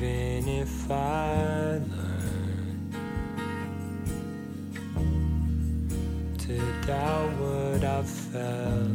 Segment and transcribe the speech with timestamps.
[0.00, 2.92] Even if I learn
[6.38, 6.52] to
[6.86, 8.90] doubt what I felt.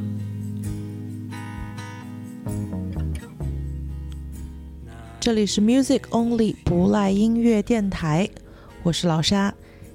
[5.20, 8.30] 这里是 Music Only 不赖音乐电台，
[8.84, 9.54] 我是老沙。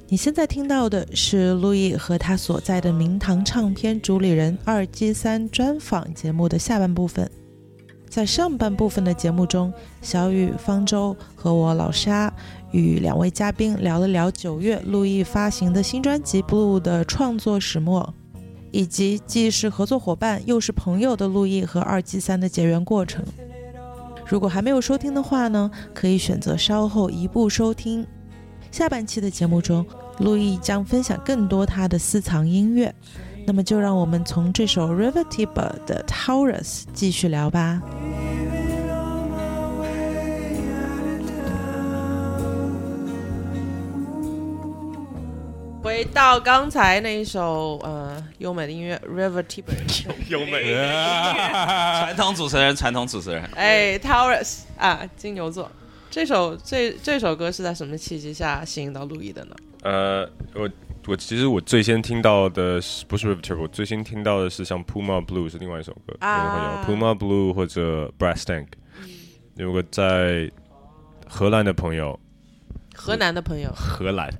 [0.08, 7.30] 你现在听到的是路易和他所在的明堂唱片主理人二 G 三专访节目的下半部分。
[8.08, 9.72] 在上半部分的节目中，
[10.02, 12.32] 小雨、方舟和我老沙
[12.72, 18.14] 与两位嘉宾聊了聊九月路易发行的新专辑《Blue》的创作始末，
[18.70, 23.24] 以及既是合作伙伴又是朋友的路易和二 G 三的结缘过程。
[24.26, 28.06] 如果还没有收听的话呢，可以选择稍后一步收听。
[28.70, 29.86] 下半期的节目中，
[30.18, 32.94] 路易将分享更多他的私藏音乐。
[33.48, 37.80] 那么就让我们从这首 River Tiber 的 Taurus 继续聊吧。
[45.82, 49.72] 回到刚才那一首呃优美的音乐 River Tiber，
[50.28, 50.92] 优美的，
[52.04, 53.42] 传统主持人，传统主持人。
[53.54, 55.70] 哎，Taurus 啊，金牛座。
[56.10, 59.56] 这首这这首歌是在什么契机下吸引到陆毅的呢？
[59.84, 60.68] 呃，我
[61.08, 63.60] 我其实我最先听到的是不是 River Tiber？
[63.62, 68.66] 我最先听到的是像 Puma Blue 是另外一首歌，啊有 Puma Blue 或者 Brass Tank。
[69.56, 70.50] 有个在
[71.26, 72.20] 荷兰的朋友，
[72.94, 74.30] 河南的朋友，荷兰，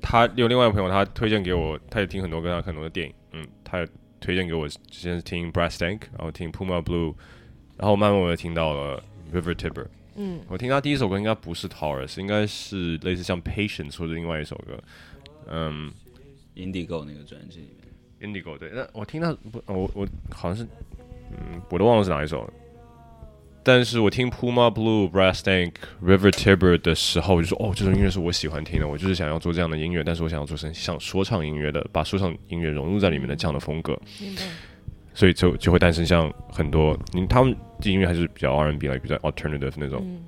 [0.00, 3.88] 他有另外一个朋友，他推荐给我，他也听很多跟他看很多的电影，嗯，他也
[4.20, 7.12] 推荐给我，先是听 Brass Tank，然后听 Puma Blue，
[7.76, 9.02] 然后慢慢我就听到了
[9.34, 9.86] River Tiber。
[10.16, 14.82] 嗯，我听他第一首歌应该不是 Taurus，应该是类似像 Patience 或者另外一首歌，
[15.48, 15.92] 嗯。
[16.56, 17.68] Indigo 那个专辑里
[18.18, 20.66] 面，，Indigo 对，那我听到不，我我好像是，
[21.30, 22.42] 嗯，我都忘了是哪一首。
[22.44, 22.52] 了。
[23.62, 34.40] 但是我听 Puma Blue、Brass Tank、River Tiber 的时候，我就说哦，这种音乐是我喜欢听的，我就是想要做这样的音乐，但是我想要做成像说唱音乐的，把说唱音乐融入在里面的这样的风格，明白。
[35.16, 40.00] 所以就就会诞生像很多，你他们的音乐还是比较 R&B 来，比较 alternative 那种。
[40.04, 40.22] 嗯，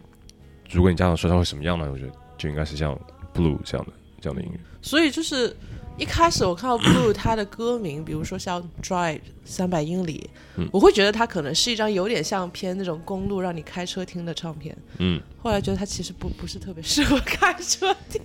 [0.71, 1.87] 如果你家长说他会什么样呢？
[1.93, 2.99] 我觉得就应该是像
[3.35, 4.59] Blue 这样的这样的音乐。
[4.81, 5.55] 所以就是
[5.99, 14.75] 一开始我看到 Blue 他的歌名，比如说像 Drive 三百英里，嗯我会觉得它可能是一张有点像偏那种公路让你开车听的唱片。
[14.99, 18.23] 嗯，后来觉得它其实不不是特别适合开车听。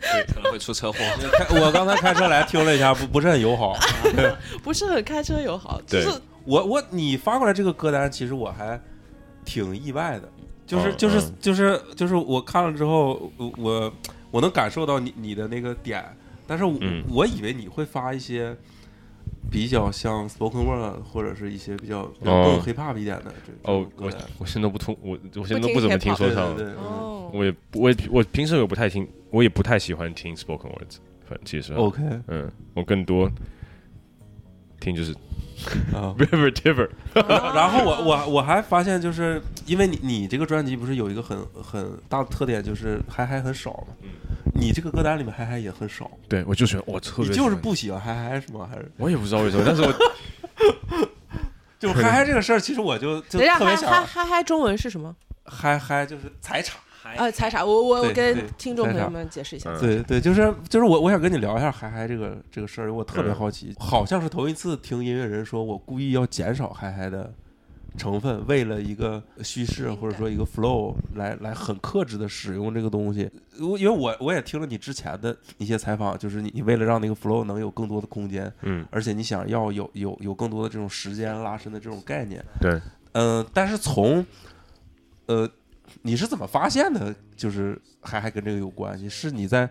[0.00, 0.98] 对，可能会出车祸。
[1.38, 3.76] 开我刚才开车来听了一下，不不是很友好。
[4.62, 8.80] 不是很开车友好，就对是我我你发过来这个歌单，其实我还
[9.44, 10.28] 挺意外的，
[10.66, 13.92] 就是哦就是嗯就是就是我看了之后，我我
[14.30, 16.04] 我能感受到你你的那个点，
[16.46, 18.56] 但是我嗯我以为你会发一些
[19.50, 22.32] 比较像 spoken word 或者是一些比较更
[22.62, 24.26] hip hop 一点的这哦，我这种歌。
[24.38, 26.54] 我现在都不通，我我现在都不怎么听说唱。
[26.56, 26.82] 对对对，
[27.32, 30.96] 我也我也我平时也不太听，我也不太喜欢听 spoken words。
[31.28, 33.30] 反正其实，OK 嗯，我更多
[34.80, 35.12] 听就是
[35.94, 36.14] 啊。
[36.18, 36.88] River tiver。
[37.54, 43.94] 然后我我我还发现，就是因为你你这个专辑不是有一个很很大的特点，就是嗨嗨很少嘛。
[44.52, 48.68] 你这个歌单里面嗨嗨也很少，对，我就喜欢我特你就是别喜欢不喜欢嗨嗨是吗？
[48.68, 49.94] 还是我也不知道为什么，但是我
[51.78, 55.14] 就嗨嗨这个事儿，其实我就嗨嗨想嗨嗨，中文是什么？
[55.44, 56.78] 嗨嗨，就是财产。
[57.02, 59.70] 啊，财产，我我我跟听众朋友们解释一下。
[59.72, 67.32] 嗯对对，就是就是我我想跟你聊一下嗨嗨这个这个事儿，我特别嗯好奇，好像是头一次听音乐人说我故意要减少嗨嗨的
[67.96, 73.30] 成分，为了一个叙事或者说一个 flow 来来很克制的使用这个东西。
[73.58, 82.80] 我因为我我也听了你之前的一些采访，就是你你为了让那个 flow 能有更多的空间，嗯，而且你想要有有有更多的这种时间拉伸的这种概念，对，
[83.12, 84.24] 嗯、但是从
[85.26, 85.48] 呃，
[86.02, 87.14] 你是怎么发现的？
[87.36, 89.08] 就是嗨嗨跟这个有关系？
[89.08, 89.68] 是你在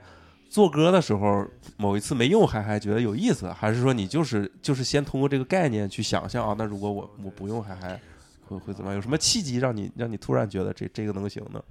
[0.50, 1.46] 做歌的时候
[1.78, 6.56] 某一次没用嗨嗨，觉得有意思，还是说你就是就是先通过这个概念去想象啊？
[6.58, 8.00] 那如果我我不用嗨嗨，
[8.48, 8.96] 会会怎么样？
[8.96, 11.64] 有什么契机让你让你突然觉得这这个能行呢？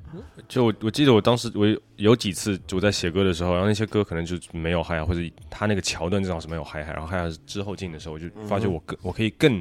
[0.46, 5.20] 就我我记得我当时我有有几次我在写歌的时候，然后那些歌可能就没有嗨嗨，或者
[5.50, 9.61] 他那个桥段正好是没有嗨嗨，然后嗨嗨之后进的时候，我就发觉我更我可以更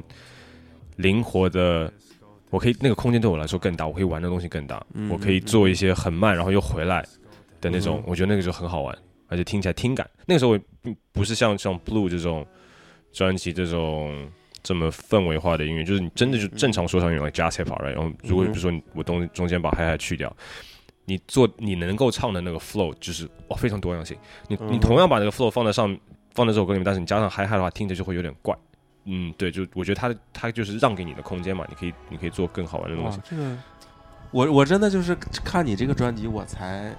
[0.96, 1.92] 灵活的，
[2.50, 7.04] 我可以那个空间对我来说更大，我可以玩的东西更大，嗯我可以做一些很慢然后又回来
[7.60, 8.96] 的那种嗯，我觉得那个就很好玩，
[9.28, 12.46] 而且听起来听感，那个时候我并不是像像 Blue 这种
[13.12, 14.28] 专辑这种。
[14.60, 17.94] 这么氛围化的音乐，就是你真的就正常说唱音乐，like jazz hip hop，right？
[17.94, 20.36] 然后如果比如说你我东中间把嗨嗨去掉，
[21.06, 24.16] 你做你能够唱的那个 flow 就是哦非常多样性。
[24.48, 25.96] 你你嗯同样把这个 flow 放在上
[26.34, 28.54] 放在这首歌里面，但是你加上嗨嗨的话，听着就会有点怪。
[29.08, 33.56] 嗯，对，就我觉得他他就是让给你的空间嘛，你可以你可以做更好玩的东西。，这个
[34.30, 35.14] 我我真的就是
[35.44, 36.94] 看你这个专辑，我才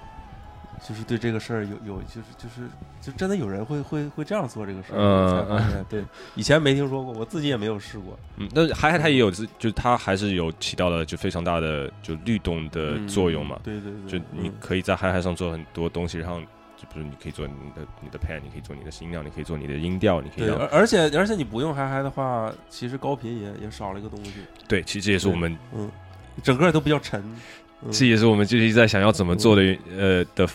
[0.86, 2.68] 就是对这个事儿有有就是就是
[3.00, 6.04] 就真的有人会会会这样做这个事儿，嗯我才发现对，
[6.34, 8.18] 以前没听说过，我自己也没有试过。
[8.38, 13.60] 嗯，但是还还它也有自，就是它还是有起到了就非常大的就律动的作用嘛。
[13.62, 16.40] 对对对，就你嗯可以在嗨嗨上做很多东西，然后
[16.80, 24.32] 就比如你可以做你的你的 pan，你可以做你的音量，你可以做你的音调，你可以对，而而且而且你不用嗨嗨的话，其实高频也也少了一个东西，
[24.66, 25.90] 对，其实这也是我们嗯
[26.42, 27.20] 整个都比较沉。
[27.82, 29.62] 嗯这也是我们就是在想要怎么做的
[29.98, 30.46] 呃的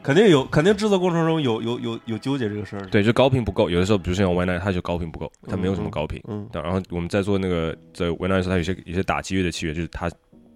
[0.00, 6.20] 肯定有，肯定制作过程中有有有有纠结这个事儿。，对，就高频不够，有的时候比如说像 One Night，它就高频不够，它没有什么高频。
[6.28, 10.08] 嗯对然后我们在做那个在 One Night 的时候，它有些有些打击乐的器乐，就是它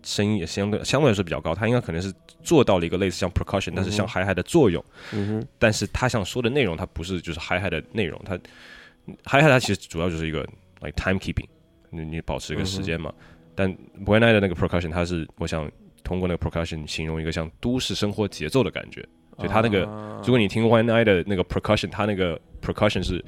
[0.06, 2.12] 声音也相对相对来说比较高，他应该可能是
[2.42, 4.82] 做到了一个类似像 percussion，但是像嗨嗨的作用。
[5.12, 8.38] 嗯哼，但是他想说的内容，它不是就是嗨嗨的内容，它
[9.24, 10.40] 嗨嗨它其实主要就是一个
[10.80, 11.46] like time keeping，
[11.90, 13.12] 你你保持一个时间嘛。
[13.54, 13.68] 但
[14.04, 15.70] One Night 的那个 percussion，它是我想
[16.04, 19.06] 通过那个 percussion 形容一个像都市生活节奏的感觉。
[19.38, 23.22] 就他那个，啊如果你听 One Night 的那个 percussion，他那个 percussion 是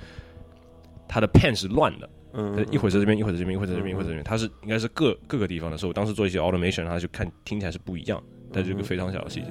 [1.07, 2.09] 他的 pen 是乱的，
[2.41, 5.77] 嗯一会儿在这边，一会儿在这边，一会儿在这边，一会儿在这边，它是应该是各各个地方的。
[5.77, 9.47] 所以我当时做一些 automation，它就看听起来是不一样，但是一个非常小的细节。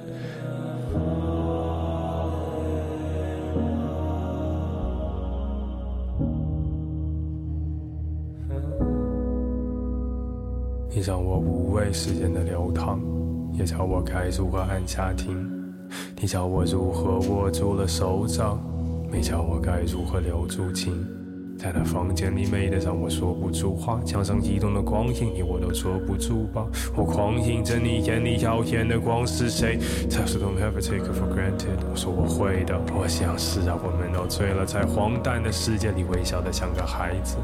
[10.90, 13.00] 你让我无畏时间的流淌，
[13.54, 15.46] 也教我该如何按下停。
[16.16, 18.60] 你教我如何握住了手掌，
[19.12, 21.17] 没教我该如何留住情。
[21.58, 26.66] 在那房间里美得让我说不出话，墙上移动的光影你我都捉不住吧。
[26.96, 29.78] 我狂饮着你眼里耀眼的光是谁
[30.08, 31.80] ？Tell us don't ever take it for granted。
[31.90, 37.38] 我说我会的，我想是啊，我们都醉了，在荒诞的世界里微笑得像个孩子，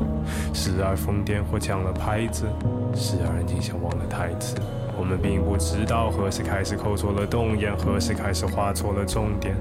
[0.53, 2.45] 时而疯癫或抢了拍子，
[2.93, 4.55] 时而安静像忘了台词。
[4.97, 9.55] 我们并不知道何时开始扣错了动眼，何时开始画错了重点，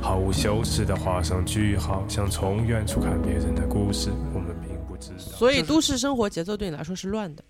[0.00, 5.18] 毫无修饰的画上句号，像从远处看别人的故事，我们并不知道。
[5.18, 7.44] 所以都市生活节奏对你来说是乱的。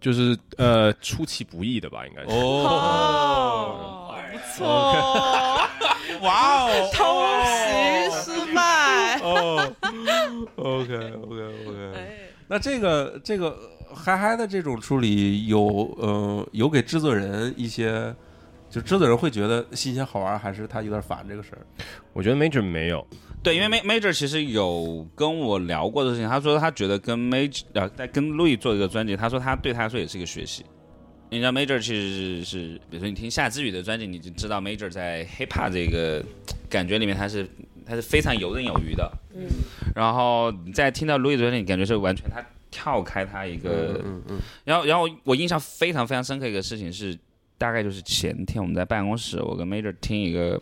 [0.00, 2.28] 就是呃出其不意的吧，应该是。
[2.30, 4.66] 哦，不错，
[6.22, 7.04] 哇哦，偷
[7.44, 9.20] 袭失败。
[9.20, 9.70] 哦
[10.56, 11.36] ，OK OK
[11.68, 12.16] OK，哎，
[12.48, 13.54] 那这个这个
[13.94, 15.60] 嗨嗨的这种处理有
[15.98, 18.14] 呃有给制作人一些，
[18.68, 21.66] 就制作人会觉得新鲜好玩，还是他有点烦这个事儿？
[22.12, 23.06] 我觉得 Major 没有，
[23.42, 30.64] 对，因为 Ma- Major 其实有跟我聊过的事情，他说他觉得跟 Major 呃，在跟 Louis 做一个专辑，他说他对他来说也是一个学习。
[31.32, 36.24] 你知道 Major 其实是是，比如说你听夏之雨的专辑，你就知道 Major 在 hip hop 这个
[36.68, 37.48] 感觉里面，他是
[37.86, 39.12] 他是非常游刃有余的。
[39.34, 39.46] 嗯，
[39.94, 47.18] 然后你再听到 Louis 的专辑，你感觉是完全他跳开他一个嗯嗯然后，然后我印象非常非常深刻一个事情是，
[47.58, 50.60] 大概就是前天我们在办公室，我跟 Major 听一个，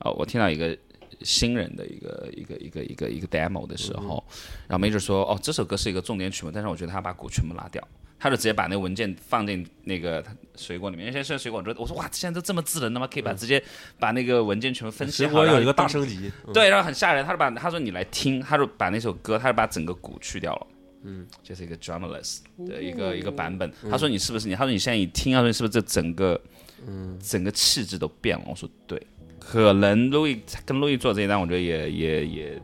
[0.00, 0.76] 哦，我听到一个
[1.22, 4.22] 新人的一个一个一个一个一个 demo 的时候，
[4.68, 7.86] 然后 Major 说，哦，这首歌是一个重点曲目，但是我觉得他把鼓全部拉掉。
[8.22, 10.22] 他就直接把那个文件放进那个
[10.54, 13.06] 水果里面，因为现在水果，我说哇，现在都这么智能了吗？
[13.10, 13.64] 可以把直接
[13.98, 15.42] 把那个文件全部分析结好。
[15.46, 17.24] 有一个大升级，嗯，对，然后很吓人。
[17.24, 20.66] 他就把他说你来听，他就把那首歌，他就把整个鼓去掉了。
[21.02, 23.72] 嗯，就是一个 drumless 的一个、一个版本。
[23.90, 24.54] 他说你是不是你？
[24.54, 26.40] 他说你现在一听，他说你是不是这整个
[26.86, 28.44] 嗯整个气质都变了？
[28.48, 29.00] 我说对，
[29.38, 32.62] 可能 Louis 跟 Louis 做这一单，我觉得也也也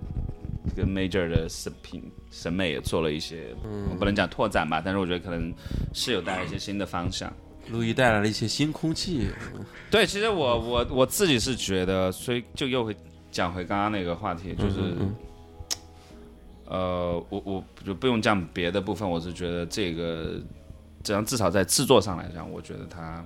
[0.77, 3.55] 跟 Major 的审品审美也做了一些，
[3.91, 5.53] 我不能讲拓展吧，但是我觉得可能
[5.95, 7.33] 是有带来一些新的方向。
[7.71, 9.27] 路易带来了一些新空气，
[9.91, 12.95] 对，其实我我我自己是觉得，所以就又会
[13.33, 15.13] 讲回刚刚那个话题，就是，嗯
[16.69, 20.41] 呃，我我就不用讲别的部分，我是觉得这个，
[21.03, 23.25] 这样至少在制作上来讲，我觉得他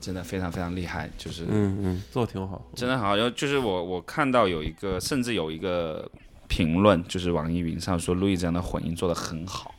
[0.00, 3.16] 真的非常非常厉害，就是嗯嗯，做的挺好，真的好。
[3.16, 6.10] 然后就是我我看到有一个，甚至有一个
[6.48, 9.74] 评论，就是网易云上说路易这样的混音做的很好，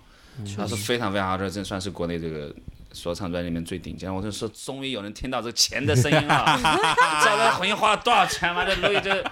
[0.56, 2.54] 他说非常非常好，这真算是国内这个。
[2.94, 6.46] 说唱专辑里面最顶尖，我就说终于有人听到这个钱的声音了，
[7.22, 8.66] 知道这混音花了多少钱吗？
[8.66, 9.24] 这路易就是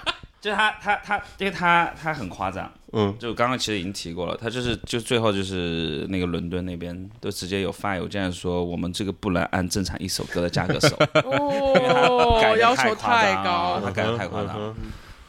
[0.46, 14.76] 就是他他他，因为他他很夸张，嗯，就刚刚其实已经提过了，他就是就最后就是那个伦敦那边都直接有发邮件说，我们这个不能按正常一首歌的价格收， 哦改要求太高，他改的太夸张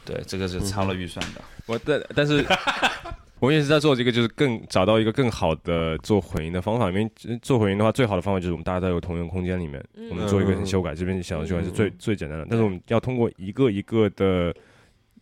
[0.05, 1.41] 对，这个是超了预算的。
[1.65, 2.45] 我但但是，
[3.41, 6.91] 我也是在做这个，就是更找到一个更好的做混音的方法。
[6.91, 12.45] 因为做混音的话，最好的方法就是我们大家都有同一个空间里面，我们做一个很修改，这边想要修改是最最简单的。
[12.47, 14.53] 但是我们要通过一个一个的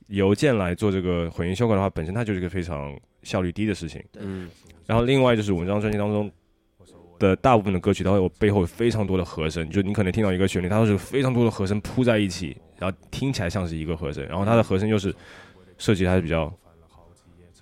[0.07, 4.03] 邮件来做这个混音修改的话，本身它就是一个非常效率低的事情。
[4.19, 4.49] 嗯
[4.85, 6.31] 然后另外就是我们这张专辑当中，
[7.17, 15.15] 的大部分的歌曲，它会有背后有非常多的和声，就你可能听到一个旋律，它都是非常多的和声铺在一起，然后听起来像是一个和声，然后它的和声又是
[15.77, 16.53] 设计还是比较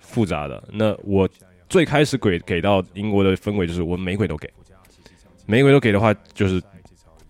[0.00, 0.62] 复杂的。
[0.70, 1.26] 那我
[1.68, 4.52] 最开始给给到英国的氛围就是我每轨都给，
[5.46, 6.62] 每轨都给的话就是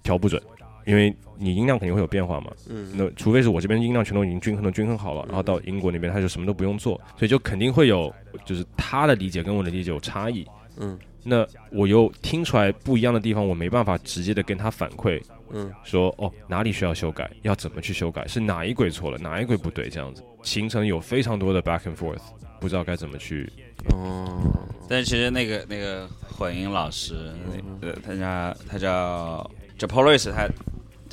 [0.03, 0.43] 调不准，
[0.87, 2.51] 因为你音量肯定会有变化嘛。
[2.69, 8.13] 嗯那除非是我这边音量全都已经均衡的均衡好了，然后到英国那边他就什么都不用做，所以就肯定会有
[8.45, 10.47] 就是他的理解跟我的理解有差异。
[10.79, 15.19] 嗯那我又听出来不一样的地方，我没办法直接的跟他反馈，
[15.51, 22.21] 嗯说哦哪里需要修改，要怎么去修改，是哪一轨错了，哪一轨不对，这样子形成有非常多的 back and forth，
[22.61, 23.51] 不知道该怎么去。
[23.95, 24.39] 哦，
[24.87, 27.33] 但是其实那个那个混音老师，
[27.81, 30.47] 那呃，他叫他叫 j a p o l i s 他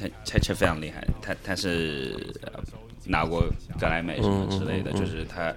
[0.02, 2.60] 他他其实非常厉害，他他是呃
[3.06, 3.44] 拿过
[3.80, 4.96] 格莱美什么之类的，嗯嗯嗯。
[4.96, 5.54] 嗯就是他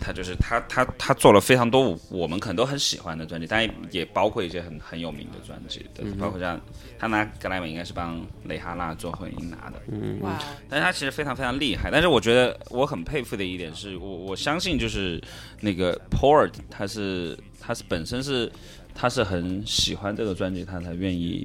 [0.00, 6.60] 他就是他他他做了非常多我我们可能都很喜欢的专辑，但也包括一些很很有名的专辑，对，包括像
[6.98, 10.38] 他拿格莱美应该是帮蕾哈娜做混音拿的，嗯哇，
[10.68, 11.90] 但是他其实非常非常厉害。
[11.90, 15.20] 但是我觉得我很佩服的一点是，我我相信就是
[15.60, 18.50] 那个 Port，他是他是本身是
[18.94, 21.44] 他是很喜欢这个专辑，他才愿意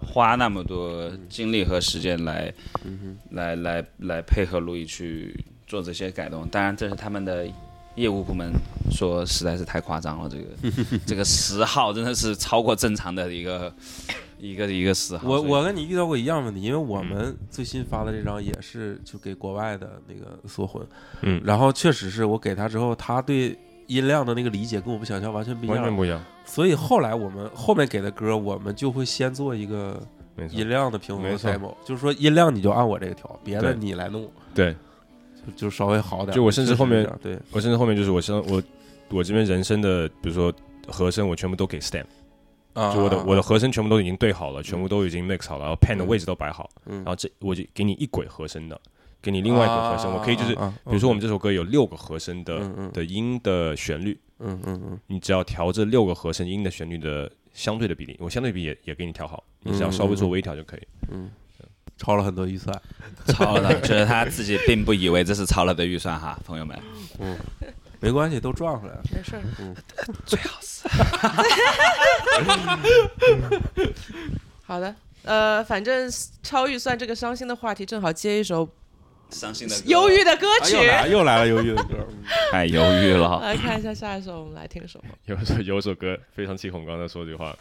[0.00, 2.52] 花那么多精力和时间来、
[3.30, 6.46] 来来来配合路易去做这些改动。
[6.48, 7.46] 当然，这是他们的。
[7.96, 8.52] 业务部门
[8.90, 13.74] 说实在是太夸张了，这个 这个十号真的是超过正常的一个
[14.38, 15.26] 一个一个十号。
[15.26, 20.86] 我我跟你遇到过一样问题，因为我们最新发的这张也是就给国外的那个缩混，
[21.22, 30.00] 嗯然后确实是我给他之后，他对音量的那个理解跟我们想象完全不一样，完全不一样，所以后来我们后面给的歌，我们就会先做一个
[30.50, 34.74] 音，量的平衡 demo，就是说音量你就按我这个调，别的你来弄，对。
[35.46, 36.34] 就就稍微好点。
[36.34, 38.60] 就我甚至后面确实是这样我甚至后面就是我生我
[39.10, 40.52] 我这边人声的，比如说
[40.88, 42.02] 和声，我全部都给 stem，
[42.74, 43.24] 就我的啊。
[43.24, 46.96] 我的和声全部都已经对好了，全部都已经 mix 好了，然后 pan 的位置都摆好，嗯。
[46.96, 48.80] 然后这我就给你一轨和声的，
[49.26, 52.60] 给你另外一个和声，我可以就是，比如说我们这首歌有六个和声的
[52.92, 60.86] 的音的旋律，嗯嗯嗯你只要调这六个和声音的旋律的相对的比例，我相对比也也给你调好，你只要稍微做微调就可以。
[61.10, 61.28] 嗯，
[61.98, 62.80] 超了很多预算，
[63.26, 66.78] 超了，就是他自己并不以为这是超了的预算哈，朋友们。
[67.18, 67.36] 嗯
[67.98, 69.02] 没关系，都赚回来了。
[69.10, 69.74] 没事嗯，
[70.26, 70.86] 最好是
[74.62, 74.94] 好的。
[75.22, 76.08] 呃，反正
[76.40, 78.68] 超预算这个伤心的话题，正好接一首
[79.30, 80.76] 伤心的忧郁，的歌曲。
[80.76, 83.40] 啊又来又来了忧郁的歌，嗯太忧郁了。
[83.40, 87.56] 来看一下下一首，我们来听什么有首有首歌非常气孔刚才说这句话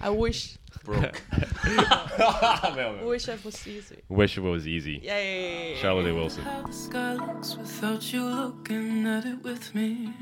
[0.00, 0.54] ，？I wish
[0.86, 3.98] 没有没有 wish it was easy。
[4.08, 5.00] ，Wish it was easy。
[5.00, 6.42] 耶！Charlotte Wilson。
[6.44, 10.12] how the sky looks without you looking at it with me.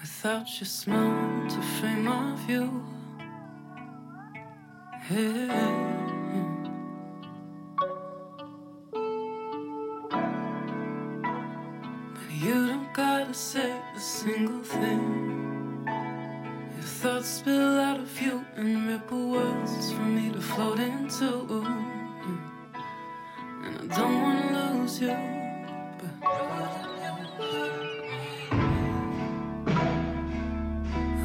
[0.00, 2.82] Without your smile to frame our view.
[5.10, 5.18] But
[12.30, 15.84] you don't gotta say a single thing.
[15.84, 21.48] Your thoughts spill out of you and ripple worlds for me to float into.
[23.64, 25.16] And I don't wanna lose you.
[25.98, 26.14] But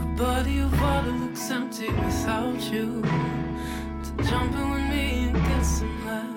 [0.01, 3.03] a body of water looks empty without you.
[4.17, 6.34] To jump in with me and get some laughs.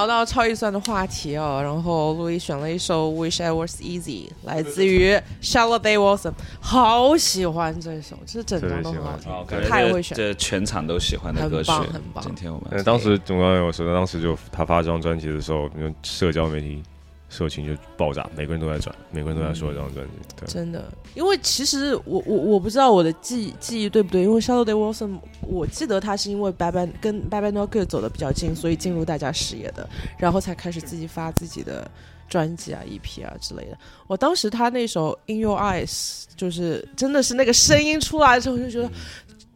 [0.00, 12.24] 聊到超预算的话题哦，然后路易选了一首《Wish I Was Easy》，来自于 Charlotte Day Wilson，好喜欢这首，这整张都很好听，太会选，这全场都喜欢的歌曲很棒很棒。
[12.24, 16.82] 今天我们呃，当时总导演我说，当时就他发这张专辑的时候，因为社交媒体
[17.30, 20.12] 社群就爆炸，每个人都在转，每个人都在说这张专辑。
[20.36, 31.90] 对，真的，因为其实我我我不知道我的记记忆对不对，因为 Charlotte Day Wilson，我记得他是因为 Bad Bad 跟 Bad Bad Not Good 走的比较近，所以进入大家视野的，然后才开始自己发自己的
[32.28, 33.78] 专辑啊、EP 啊之类的。
[34.06, 38.90] 我当时他那首 In Your Eyes，就是真的是那个声音出来之后，就觉得。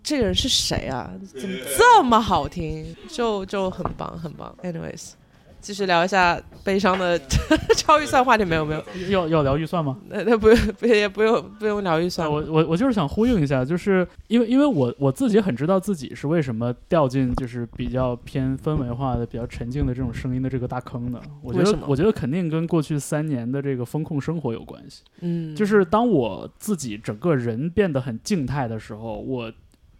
[0.07, 1.11] 这个人是谁啊？
[1.35, 2.95] 怎么这么好听？
[3.09, 4.55] 就就很棒，很棒。
[4.63, 5.13] Anyways，
[5.65, 7.19] 继续聊一下悲伤的
[7.75, 9.99] 超预算话题，没有没有，要要聊预算吗？
[10.11, 12.31] 那那不用不也不用不用聊预算。
[12.31, 21.19] 我我我就是想呼应一下，就是因为因为我我自己很知道自己是为什么掉进就是比较偏氛围化的、比较沉静的这种声音的这个大坑的。
[21.41, 25.03] 我觉得我觉得肯定跟过去三年的这个风控生活有关系。
[25.21, 29.51] 嗯，就是当我自己整个人变得很静态的时候，我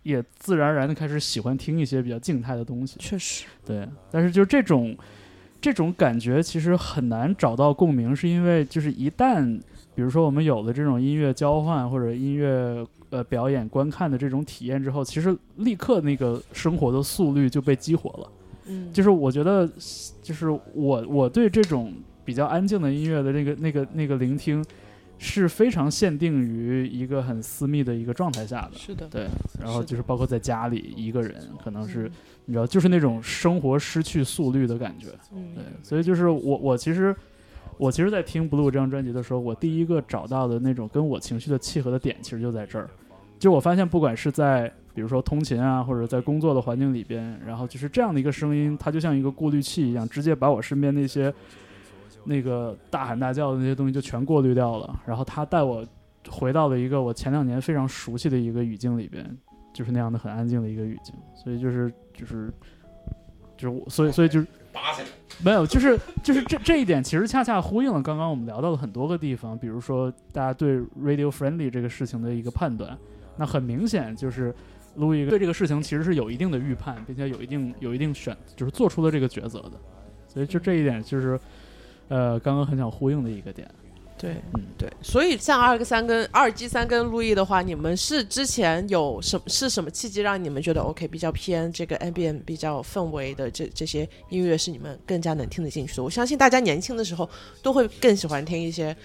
[0.03, 2.97] 也自然而然的开始喜欢听一些比较静态的东西。
[2.99, 4.95] 确实，对，但是就这种
[5.65, 9.59] 这种感觉其实很难找到共鸣，是因为就是一旦
[9.95, 18.29] 比如说我们有了这种音乐交换或者音乐呃表演观看的这种体验之后，其实立刻那个生活的速率就被激活了。
[18.67, 19.67] 嗯，就是我觉得，
[20.23, 21.95] 就是我我对这种
[22.27, 24.63] 比较安静的音乐的那个那个那个聆听，
[25.19, 28.79] 是非常限定于一个很私密的一个状态下的。
[28.79, 29.27] 是的，对，
[29.61, 32.13] 然后就是包括在家里一个人，可能是嗯
[32.47, 35.09] 你知道，就是那种生活失去速率的感觉。
[35.33, 37.15] 嗯对，所以就是我我其实
[37.79, 42.89] 我其实，在听《Blue》这张专辑的时候，我第一个找到的那种跟我情绪的契合的点，其实就在这儿。
[43.39, 51.33] 就我发现，不管是在比如说通勤啊，或者在工作的环境里边，然后就是这样的一个声音，它就像一个过滤器一样，直接把我身边那些
[52.25, 55.01] 那个大喊大叫的那些东西就全过滤掉了。
[55.07, 55.85] 然后他带我
[56.29, 59.25] 回到了一个我前两年非常熟悉的一个语境里边，
[59.73, 61.15] 就是那样的很安静的一个语境。
[61.35, 62.53] 所以就是就是
[63.57, 64.47] 就是我，所以所以就是
[65.43, 72.97] 没有，就是就是这这一点，其实恰恰呼应了刚刚我们聊到的很多个地方，比如说大家对 radio friendly 这个事情的一个判断。
[73.37, 74.55] 那很明显就是
[74.95, 79.73] 路易对这个事情其实是有一定的预判，并且有一定有一定选，就是做出了这个抉择的。
[80.29, 81.39] 所以就这一点，就是
[82.09, 83.69] 呃刚刚很想呼应的一个点。
[84.17, 96.03] 对嗯，对，所以像二个三跟二 G 三跟路易的话，你们是之前有什是什么契机让你们觉得 OK 比较偏这个 ambient 比较氛围的这这些音乐是你们更加能听得进去的？
[96.03, 97.29] 我相信大家年轻的时候
[97.61, 98.97] 都会更喜欢听一些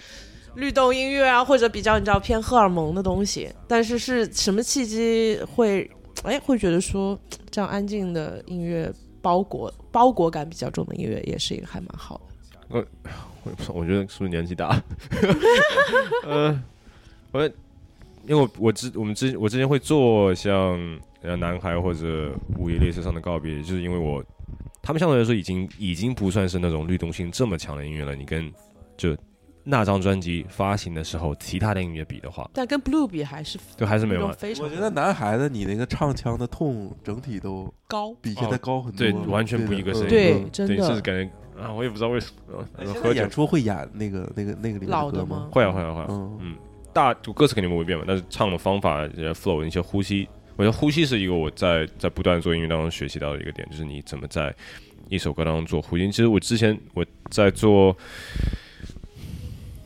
[0.54, 3.50] 律动音乐啊，或者比较你知道偏荷尔蒙的东西。
[3.66, 5.90] 但是是什么契机会
[6.22, 7.18] 哎会觉得说
[7.50, 12.29] 这样安静的音乐包裹包裹感比较重的音乐也是一个还蛮好的。
[12.70, 12.84] 我也
[13.56, 14.82] 不知道，我觉得是不是年纪大？
[16.24, 16.62] 呃，
[17.32, 17.42] 我
[18.26, 20.78] 因为我我之我们之我之前会做像
[21.22, 24.22] 呃男孩或者午夜列车上的告别，就是因为我
[24.82, 28.14] 他们相对来说已经已经不算是那种律动性这么强的音乐了。
[28.14, 28.52] 你跟
[28.96, 29.16] 就
[29.64, 38.14] 那张专辑发行的时候，其他的音乐比的话，但跟 Blue 比还是就还是没有我觉得男孩子你那个唱腔的痛整体都高。
[38.20, 40.08] 比现在高很多，对，完全不一个声音。
[40.08, 41.30] 对嗯真的对，是感觉
[41.60, 42.64] 啊，我也不知道为什么。
[42.94, 45.48] 喝演出会演那个那个那个里面的歌吗？
[45.52, 46.56] 会啊会啊会啊，嗯，嗯，
[46.92, 54.54] 大就歌词肯定不会变嘛，但是唱的方法、flow、一些呼吸，我觉得呼吸是一个我在在不断做音乐当中学习到的一个点，就是你怎么在
[55.08, 56.06] 一首歌当中做呼吸。
[56.06, 57.96] 其实我之前我在做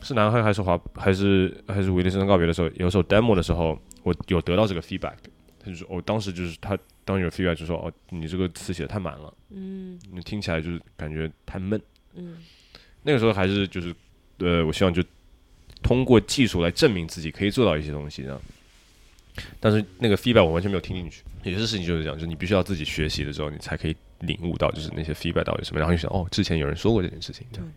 [0.01, 5.15] 是男孩还是华还是还是维利森告别的时候，有首 demo 的时候，我有得到这个 feedback，
[5.65, 11.81] 他就说我当时就是他当时有 feedback 就说哦，你这个词写的太满了，嗯你听起来就是感觉太闷。
[12.13, 12.37] 嗯
[13.01, 13.93] 那个时候还是就是
[14.37, 15.03] 呃，我希望就
[15.81, 18.41] 通过技术来证明自己可以做到一些东西，这样。
[19.59, 27.71] 但是那个 feedback 我完全没有听进去，有些事情就是这样，就是你必须要自己学习的时候，你才可以领悟到就是那些 feedback 到底什么，然后你想哦，之前有人说过这件事情，这样。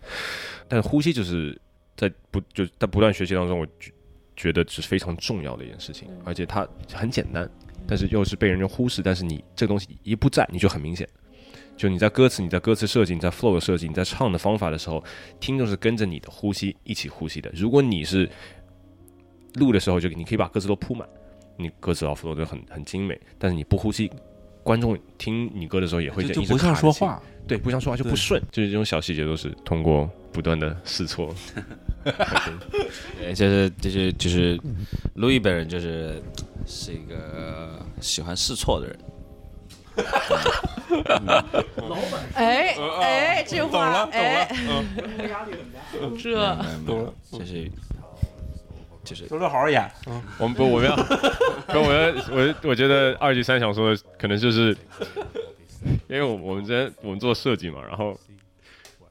[0.69, 1.61] 但是呼吸就是
[1.97, 3.93] 在不就在不断学习当中，我觉
[4.37, 7.51] 觉得是非常重要的一件事情，而且它很简单，
[7.89, 11.09] 但是又是被人家忽视，但是你这个东西一不在，你就很明显。
[11.75, 15.03] 就你在歌词、你在歌词设计、你在 flow 的设计、你在唱的方法的时候，
[15.41, 17.51] 听众是跟着你的呼吸一起呼吸的。
[17.55, 18.29] 如果你是
[19.55, 21.09] 录的时候就你可以把歌词都铺满，
[21.57, 24.11] 你歌词和 flow 都很很精美，但是你不呼吸，
[24.63, 31.33] 观众听你歌的时候也会就就不像说话，对，不像说话就不顺，就是这种小细节都是通过不断的试错。
[32.05, 34.59] 对，就是就是就是，
[35.15, 36.23] 路易本人就是
[36.67, 38.99] 是一个喜欢试错的人。
[42.35, 44.49] 哎哎，这话哎，
[46.23, 46.31] 这
[46.87, 47.71] 懂了，就是
[49.03, 49.91] 就是周六好好演。
[50.39, 54.77] 我们不，我们要，不，我要，我我觉得二级三想说的可能就是，
[56.09, 58.17] 因为我我们之前我们做设计嘛，然后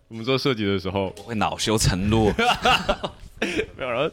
[0.09, 2.31] 我们做设计的时候，我会恼羞成怒。
[3.39, 4.09] 没有，然后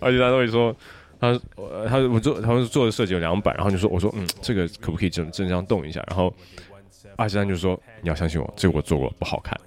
[0.00, 0.74] 二级三都会说，
[1.18, 6.04] 他我他我做他们做的设计有两版，然后就说我说嗯，这个可不可以这这样动一下？
[6.08, 6.32] 然后
[7.16, 9.58] 二十三就说你要相信我，这个我做过不好看。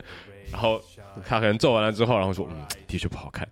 [0.52, 0.82] 然后
[1.26, 3.48] 他可能做完了之后，然后说嗯，的确不好看。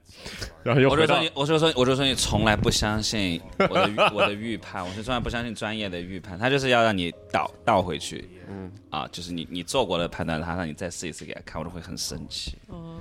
[0.63, 12.57] 然后又我就说你，我就说，我就说你从来不相信我的我的预判，我是从来不相信专业的预判，他就是要让你倒倒回去，嗯啊，就是你你做过的判断，他让你再试一次给他看，我都会很生气。
[12.67, 12.97] 哦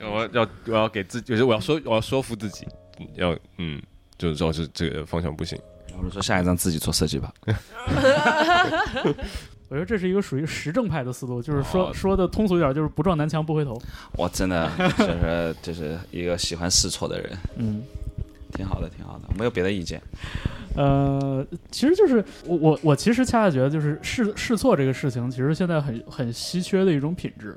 [0.00, 2.66] 我要我要给自己，就是我要说我要说服自己，
[2.98, 3.80] 嗯要嗯，
[4.18, 5.58] 就是说是这个方向不行。
[5.96, 7.32] 我就说下一张自己做设计吧。
[9.68, 13.80] 我觉得这是一个属于实证派的思路，就是说、哦说的通俗一点，就是不撞南墙不回头。
[14.16, 14.68] 我真的
[14.98, 17.82] 就是就是一个喜欢试错的人，嗯，
[18.54, 20.00] 挺好的，挺好的，没有别的意见。
[20.76, 27.56] 呃，其实就是我我我其实恰恰觉得就是试试错这个事情，其实现在很很稀缺的一种品质，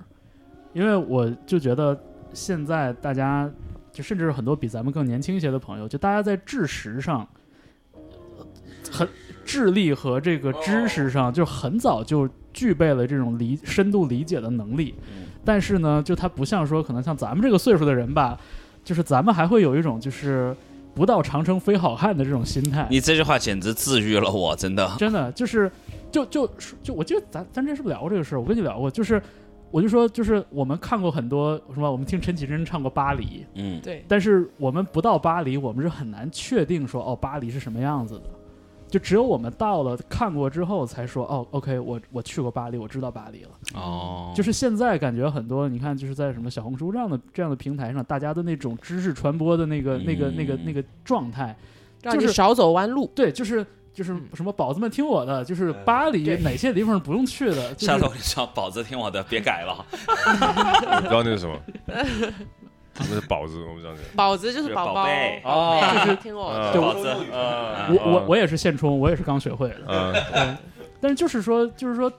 [0.74, 2.00] 因为我就觉得
[2.32, 3.50] 现在大家
[3.92, 7.28] 就甚至很多比咱们更年轻一些的朋友，就大家在知识上，
[7.94, 8.46] 呃
[8.92, 9.08] 很
[9.44, 14.94] 智力和这个知识上，就很早就具备了这种理深度理解的能力，
[15.44, 18.40] 但是呢，就它不像说可能像咱们这个岁数的人吧，
[18.84, 20.56] 就是咱们还会有一种就是。
[20.98, 24.92] 不到长城非好汉的这种心态，你这句话简直治愈了我，真的。
[24.98, 25.72] 真的就是，
[26.12, 26.50] 就就
[26.82, 28.40] 就我记得咱咱之前是不是聊过这个事儿？
[28.40, 29.22] 我跟你聊过，就是
[29.70, 38.24] 我就说，就是我们看过很多什么，我们听陈绮贞唱过巴黎，嗯，对，但是我们不到巴黎，我们是很难确定说哦，巴黎是什么样子的。
[38.90, 43.50] 就只有我们到了看过之后，才说哦，OK，我我去过巴黎，我知道巴黎了。
[43.74, 51.56] 哦，就是现在感觉很多，你看就是在什么小红书这样的这样的平台上，大家的那种知识传播的那个、那个那个那个状态，
[52.02, 53.12] 就是少走弯路。
[53.14, 59.86] 对，就是就是什么宝子们听我的，就是巴黎哪些地方不用去的，就下次我是跟你说，宝子听我的，别改了。
[59.92, 61.60] 我不知道那是什么，
[62.98, 63.92] 什么是宝子，我不知道。
[64.16, 67.18] 宝子就是宝宝宝贝哦就是听我嗯的。
[67.94, 70.58] 我我我也是现充，我也是刚学会的， 嗯
[71.00, 72.12] 但是就是说就是说，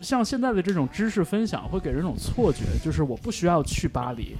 [0.00, 4.36] 像现在的这种知识分享会给人一种错觉，就是我不需要去巴黎。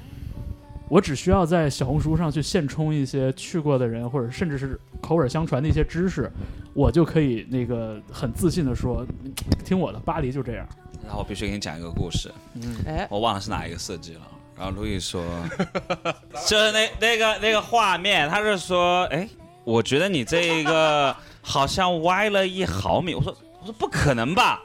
[0.89, 6.31] 我只需要在小红书上去现充一些去过的人，或者甚至是口耳相传的一些知识，
[6.75, 9.33] 我就可以那个很自信的说，嗯
[9.65, 10.65] 听我的，巴黎就这样。
[11.05, 14.21] 然后我必须给你讲一个故事，嗯哎，我忘了是哪一个设计了。
[14.57, 15.23] 然后路易说，
[16.47, 19.29] 就是那那个那个画面，他是说，哎，
[19.65, 23.15] 我觉得你这个好像歪了一毫米。
[23.15, 24.63] 我说我说不可能吧？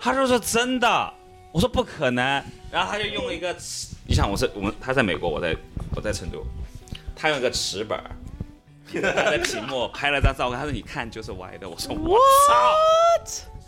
[0.00, 1.12] 他说是真的。
[1.52, 2.22] 我说不可能。
[2.70, 5.56] 然后他就用一个尺，你想我是我们他在美国，我在
[5.94, 6.44] 我在成都，
[7.14, 8.10] 他用一个尺本儿。
[8.92, 12.16] 他的屏幕拍了张照片，他说：“你看，就是歪的。”我说：“我
[12.46, 12.54] 操！”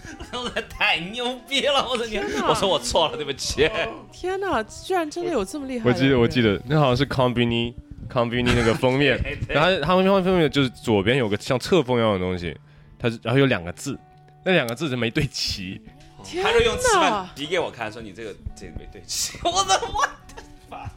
[0.33, 1.87] 我说太牛逼了！
[1.89, 3.69] 我说你，我说我错了，对不起。
[4.13, 5.89] 天哪，居然真的有这么厉害！
[5.89, 7.75] 我记得我记得那好像是 Combini
[8.11, 9.19] Combini 那个封面，
[9.49, 12.57] 然后他们封面就是左边有个像侧封一样的东西，
[12.99, 13.99] 它是然后有两个字，
[14.45, 15.81] 那两个字是没对齐，
[16.25, 19.39] 天他就用吃饭给我看，说你这个这个没对齐。
[19.45, 20.91] 我的我的妈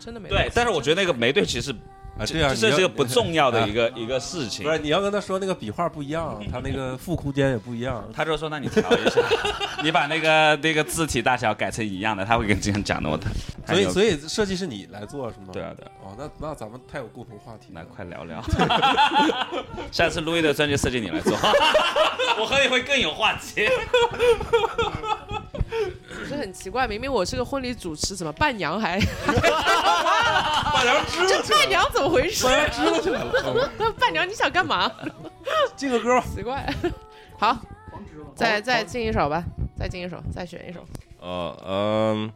[0.00, 1.74] 真的没对，但是我觉得那个没对齐是，
[2.18, 4.72] 啊，这样这是一个不重要的一个一个事情不。
[4.72, 8.04] 是你要跟他说那个笔画不一样，他那个负空间也不一样。
[8.12, 9.20] 他就说：“那你调一下，
[9.84, 13.08] 你把那个那个字体大小改成一样的。”他会跟你这样讲的。
[13.08, 13.30] 我太
[13.66, 15.48] 所以所以以设计是你来做是吗？
[15.52, 15.90] 对啊对啊。
[16.02, 17.88] 哦，那那咱们太有共同话题来了。
[17.94, 18.42] 快聊聊，
[19.92, 21.32] 下次路易的专辑设计你来做，
[22.40, 23.68] 我和你会更有话题。
[26.08, 28.98] 不是很奇怪，明明我是个婚礼主持，怎么伴娘还？
[30.72, 32.44] 伴娘这伴娘怎么回事？
[32.44, 33.92] 伴娘支了起来了。
[33.98, 34.90] 伴娘你想干嘛？
[35.76, 36.26] 进个歌吧。
[36.34, 36.72] 奇怪。
[37.38, 37.58] 好，
[38.34, 39.44] 再再进一首吧，
[39.76, 40.86] 再进一首，再选一首。
[41.20, 42.32] 呃嗯，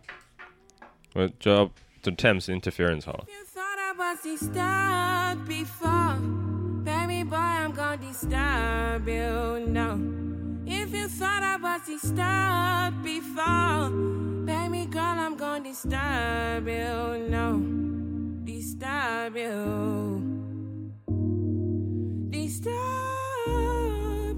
[1.15, 1.65] 我就要
[2.03, 3.25] The Thames Interference 好了。
[11.23, 13.91] Thought I was disturbed before,
[14.45, 17.63] baby girl, I'm gonna disturb you no.
[18.43, 20.21] Disturb you.
[22.29, 22.75] Disturb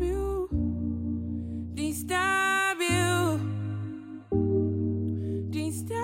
[0.03, 0.49] you.
[1.73, 3.41] Disturb you.
[5.49, 5.97] Disturb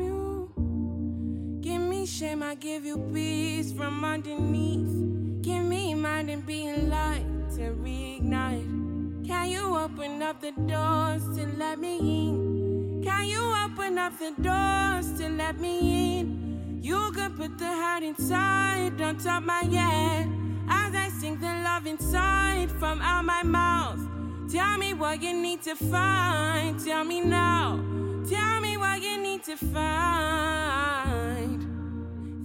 [0.00, 1.58] you.
[1.60, 5.42] Give me shame, I give you peace from underneath.
[5.42, 8.17] Give me mind and being light to reignite.
[9.48, 13.02] Can you open up the doors to let me in?
[13.02, 16.80] Can you open up the doors to let me in?
[16.82, 20.28] You could put the hurt inside on top my head
[20.68, 24.00] as I sing the love inside from out my mouth.
[24.52, 26.78] Tell me what you need to find.
[26.84, 27.80] Tell me now.
[28.28, 31.64] Tell me what you need to find.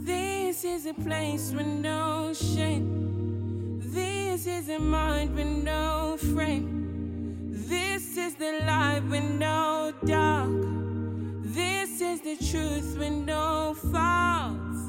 [0.06, 3.82] This is a place with no shame.
[3.84, 6.84] This is a mind with no frame.
[7.74, 10.52] This is the light with no dark.
[11.42, 14.82] This is the truth with no faults.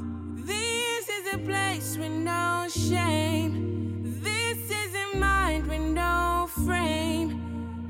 [0.53, 3.55] This is a place with no shame.
[4.23, 7.31] This is a mind with no frame.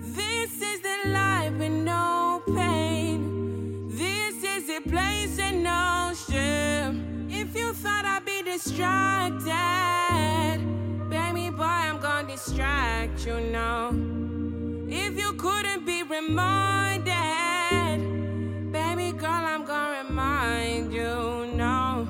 [0.00, 3.88] This is the light with no pain.
[3.88, 7.26] This is a place with no shame.
[7.28, 9.50] If you thought I'd be distracted,
[11.10, 14.14] baby boy, I'm gonna distract you now.
[14.93, 17.09] If you couldn't be reminded,
[18.71, 22.05] baby girl, I'm gonna remind you now.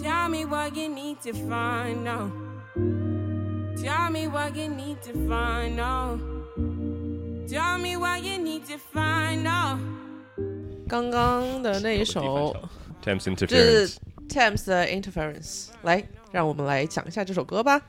[0.00, 2.30] Tell me what you need to find now.
[3.76, 6.18] Tell me what you need to find now.
[7.48, 9.78] Tell me what you need to find now.
[10.88, 12.54] 刚刚的那一首
[13.02, 13.98] Thames 这 Interference 是。
[14.28, 17.80] Thames 的 Interference，来，让我们来讲一下这首歌吧。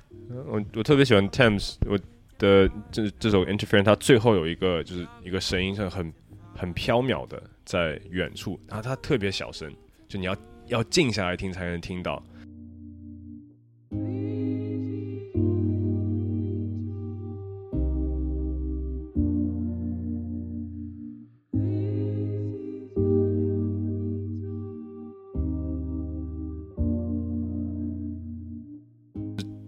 [0.46, 1.98] 我我特别喜欢 Thames，我
[2.39, 6.13] 的这这首 Interference，它最后有一个就是一个声音是很
[6.55, 9.71] 很飘渺的，在远处，然后它特别小声，
[10.09, 12.23] 就你要要静下来听才能听到。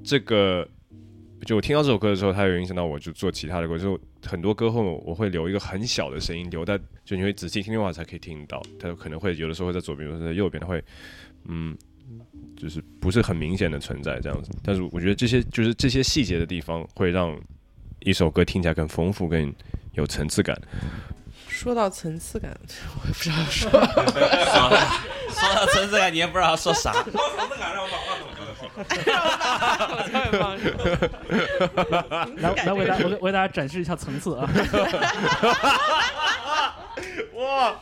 [0.02, 0.68] 这个
[1.46, 10.84] 就我听到这首歌的时候，它有影响到我，就做其他的歌，就很多歌后我会留一个很小的声音，留在就你会仔细听的话才可以听到，它可能会有的时候会在左边，有的时候在右边，它会
[11.46, 11.76] 嗯，
[12.56, 14.50] 就是不是很明显的存在这样子。
[14.62, 17.34] 但是我觉得这些就是这些细节的地方，会让
[18.00, 19.52] 一首歌听起来更丰富、更
[19.94, 20.60] 有层次感。
[21.48, 22.54] 说到层次感，
[23.02, 23.70] 我也不知道说。
[25.30, 26.92] 说到层次感，你也不知道说啥。
[32.38, 34.48] 来来为大我为大家展示一下层次啊！
[37.34, 37.74] 哇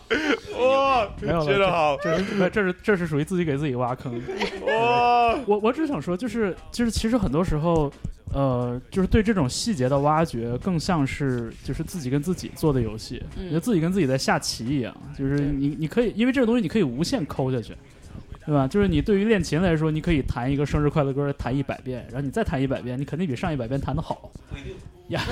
[0.59, 4.21] 哇，没有了，接得好这这是这是这是属于自己给自己挖坑。
[4.67, 5.35] 哇！
[5.47, 7.93] 我我只想说，就是就是其实很多时候，
[8.33, 14.95] 呃，就是对这种细节的挖掘，更像是就是自己跟自己做的游戏，嗯就自己跟自己在下棋一样。
[15.17, 17.75] 就是你你可以，因为这个东西你可以无限抠下去。
[18.49, 18.67] 对吧？
[18.67, 24.33] 就是你对于练琴来说，你可以弹一个生日快乐歌弹一百遍，然后你再弹一百遍，你肯定比上一百遍弹的好。
[25.09, 25.23] 呀，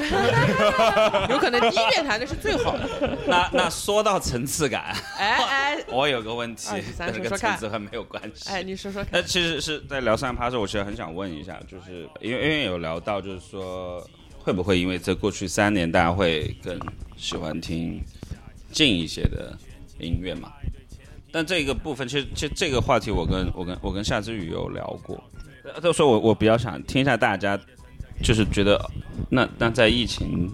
[1.31, 2.87] 有可能第一遍弹的是最好的。
[3.27, 8.51] 那那说到层次感，哎哎 我有个问题但是，跟层次很没有关系。
[8.51, 9.23] 哎，你说说看那。
[9.23, 14.07] 其实是在聊三趴的时候，我其实很想问一下，就是因为因为有聊到，就是说
[14.39, 16.79] 会不会因为这过去三年大家会更
[17.17, 17.99] 喜欢听
[18.73, 19.57] 近一些的
[19.99, 20.53] 音乐嘛？
[21.33, 25.23] 但这个部分，其实其实这个话题，我跟我跟我跟夏之雨有聊过，
[25.65, 27.59] 呃就说我我比较想听一下大家，
[28.23, 28.81] 就是觉得
[29.29, 30.51] 那那在疫情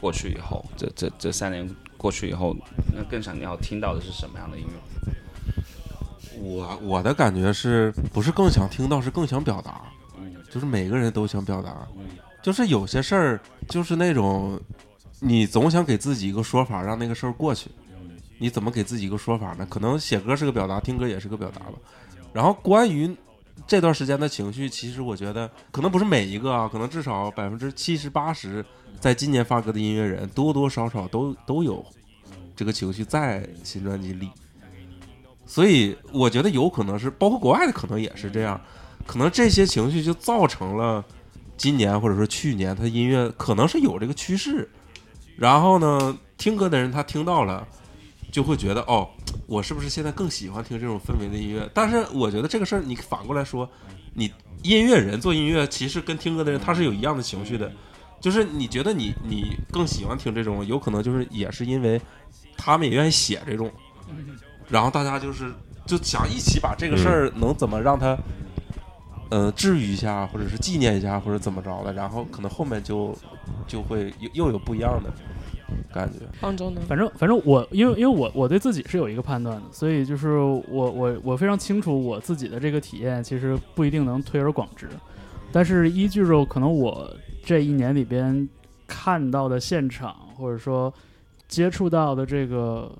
[0.00, 2.56] 过去以后，这这这三年过去以后，
[2.96, 4.72] 那更想要听到的是什么样的音乐？
[6.40, 9.82] 我我的感觉是不是更想听到，是更想表达，
[10.50, 11.86] 就是每个人都想表达，
[12.42, 14.60] 就是有些事儿就是那种
[15.20, 17.70] 你总想给自己一个说法，让那个事儿过去。
[18.38, 19.66] 你怎么给自己一个说法呢？
[19.68, 21.74] 可能写歌是个表达，听歌也是个表达吧。
[22.32, 23.14] 然后关于
[23.66, 28.64] 这段时间的情绪，其实我觉得可能不是每一个啊，可能至少百分之七十八十，
[29.00, 31.84] 在今年发歌的音乐人多多少少都都有
[32.54, 34.30] 这个情绪在新专辑里。
[35.44, 38.60] 所以我觉得有可能是，包括国外的可能也是这样，
[39.06, 41.02] 可能这些情绪就造成了
[41.56, 44.68] 今年或者说去年他音乐可能是有这个趋势，
[45.36, 47.66] 然后呢，听歌的人他听到了，
[48.30, 49.08] 就会觉得哦，
[49.46, 51.68] 我是不是现在更喜欢听这种氛围的音乐？
[51.72, 53.68] 但是我觉得这个事儿你反过来说，
[54.14, 57.72] 你音乐人做音乐，其实跟听歌的人他是有一样的情绪的，
[58.20, 62.00] 就是你觉得你你更喜欢听这种，有可能就是也是因为
[62.56, 63.70] 他们也愿意写这种。
[64.68, 65.52] 然后大家就是
[65.86, 68.16] 就想一起把这个事儿能怎么让它，
[69.30, 73.16] 呃，治愈一下，或者是纪念一下，或者怎么着的，然后可能后面就
[73.66, 75.10] 就会又又有不一样的
[75.92, 76.26] 感觉。
[76.86, 84.88] 反正反正我因为因为我我对自己是有一个判断的，所以就是我我我非常清楚我自己的这个体验其实不一定能推而广之，
[85.52, 87.10] 但是依据着可能我
[87.44, 88.48] 这一年里边
[88.86, 90.92] 看到的现场，或者说
[91.46, 92.90] 接触到的这个，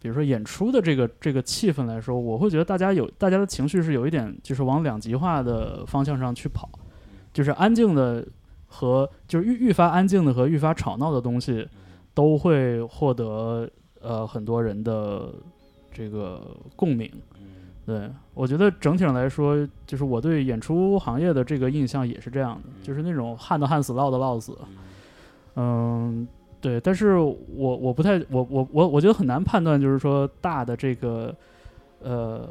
[0.00, 6.68] 比如说演出的这个这个气氛来说，我会觉得大家有大家的情绪是有一点就是往两极化的方向上去跑，
[7.32, 8.26] 就是安静的
[8.66, 11.66] 和就是愈愈发安静的和愈发吵闹的东西，
[12.18, 15.32] 都会获得呃很多人的
[15.92, 16.42] 这个
[16.74, 17.08] 共鸣。
[17.86, 24.58] 对，我觉得整体上来说，就是我对演出行业的这个印象也是这样的，就是那种旱的旱死，涝的涝死。
[25.54, 26.26] 嗯，
[26.60, 31.32] 对，但是我我不太，我我我我觉得很难判断，就是说大的这个
[32.02, 32.48] 呃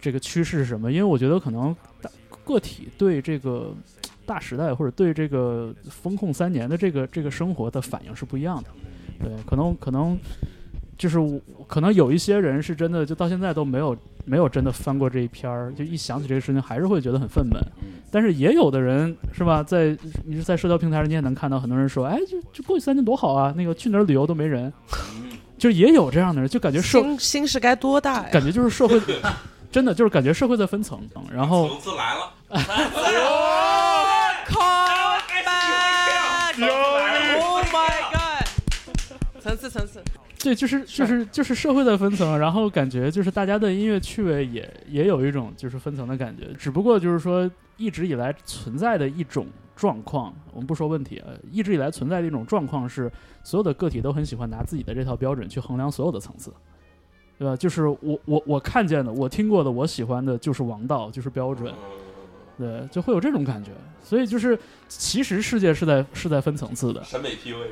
[0.00, 2.10] 这个趋势是什么，因为我觉得可能大
[2.44, 3.72] 个体对这个
[4.26, 8.70] 大时代或者对这个风控三年的这个这个生活的反应是不一样的。
[9.20, 10.18] 对，可能可能
[10.98, 17.58] 就是我可能有一些人是真的就到现在都没有没有真的翻过这一篇儿，就一想起这个事情还是会觉得很愤懑。
[18.10, 24.72] 但是也有的人是吧，在你是在社交平台上你也能看到很多人说，哎，就就过去三年多好啊，那个去哪儿旅游都没人，
[25.58, 28.28] 就也有这样的人，就感觉社心心是该多大呀？
[28.32, 29.00] 感觉就是社会
[29.70, 31.00] 真的就是感觉社会在分层，
[31.32, 32.32] 然后层次来了，
[39.44, 40.02] 层次层次，
[40.42, 56.50] 对，就是就是就是社会的分层，然后感觉就是大家的音乐趣味也也有一种就是分层的感觉，只不过就是说一直以来存在的一种状况，我们不说问题啊，一直以来存在的一种状况是，所有的个体都很喜欢拿自己的这套标准去衡量所有的层次，
[57.38, 57.54] 对吧？
[57.54, 61.70] 就是我我我看见的，我听过的，我喜欢的就是王道，就是标准，
[62.56, 67.66] 对，就会有这种感觉，所以就是其实世界是在是在分层次的，审美 PUA，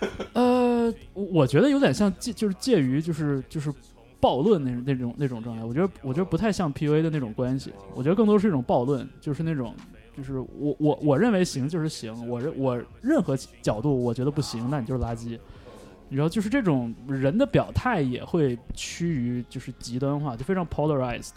[0.34, 3.72] 呃，我我觉得有点像介，就是介于就是就是
[4.20, 5.64] 暴论那那种那种状态。
[5.64, 9.74] 我觉得我觉得不太像 PUA 的那种关系，我觉得更多是一种暴论，就是那种
[10.16, 15.38] 就是我我我认为行就是行，我认我任何角度我觉得不行，那你就是垃圾。
[16.10, 21.32] 你知道，就是这种人的表态也会趋于就是极端化，就非常 polarized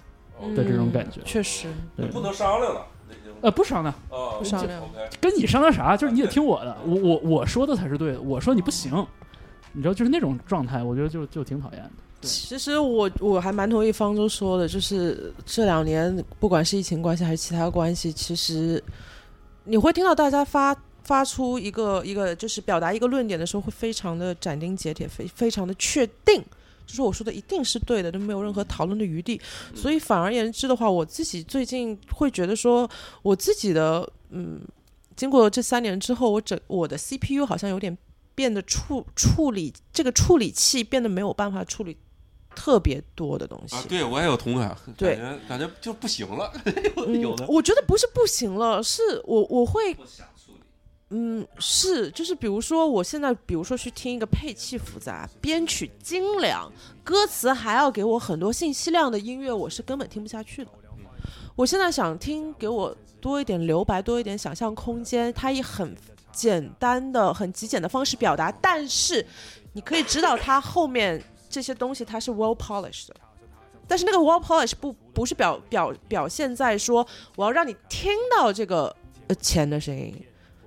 [0.56, 1.20] 的这种感觉。
[1.26, 2.88] 确实，对，不能商量了，
[3.42, 4.82] 呃，不商量，啊不商量
[5.20, 5.98] 跟你商量啥？
[5.98, 8.92] 就是你得听我的，我我我说的才是对的，我说你不行，
[9.74, 11.90] 你知道，就是那种状态，我觉得就就挺讨厌的。
[12.22, 18.84] 对其实我我还蛮同意方舟说的，就是这两年不管是疫情关系还是其他关系，其实
[19.64, 26.44] 你会听到大家发发出一个一个就是表达一个论点的时候，会非常的斩钉截铁，非非常的确定。
[26.92, 29.40] 就是我说的一定是对的，都没有任何讨论的余地。
[29.74, 32.90] 所以反而言之的话，我自己最近会觉得说，
[33.22, 34.60] 我自己的嗯，
[35.16, 37.98] 经过这三年之后，我整我的 CPU 好像有点
[38.36, 41.96] 变得处处理这个处理器变得没有办法处理
[42.54, 43.76] 特别多的东西。
[43.76, 46.52] 啊，对我也有同感，对感觉感觉就不行了，
[46.98, 49.96] 有 嗯有的，我觉得不是不行了，是我我会，
[51.14, 56.72] 嗯，是就是比如说我现在比如说去听一个配器复杂、编曲精良、
[57.04, 60.72] 歌词还要给我很多信息量的音乐，我是根本听不下去的。
[61.54, 65.94] 我现在想听给我多一点留白，多一点想象空间，它以很
[66.32, 69.24] 简单的、很极简的方式表达，但是
[69.74, 73.16] 你可以知道它后面这些东西它是 well polished 的。
[73.86, 78.96] 但是那个 well polish 不不是表表表现在说我要让你听到这个
[79.28, 80.16] 呃钱的声音，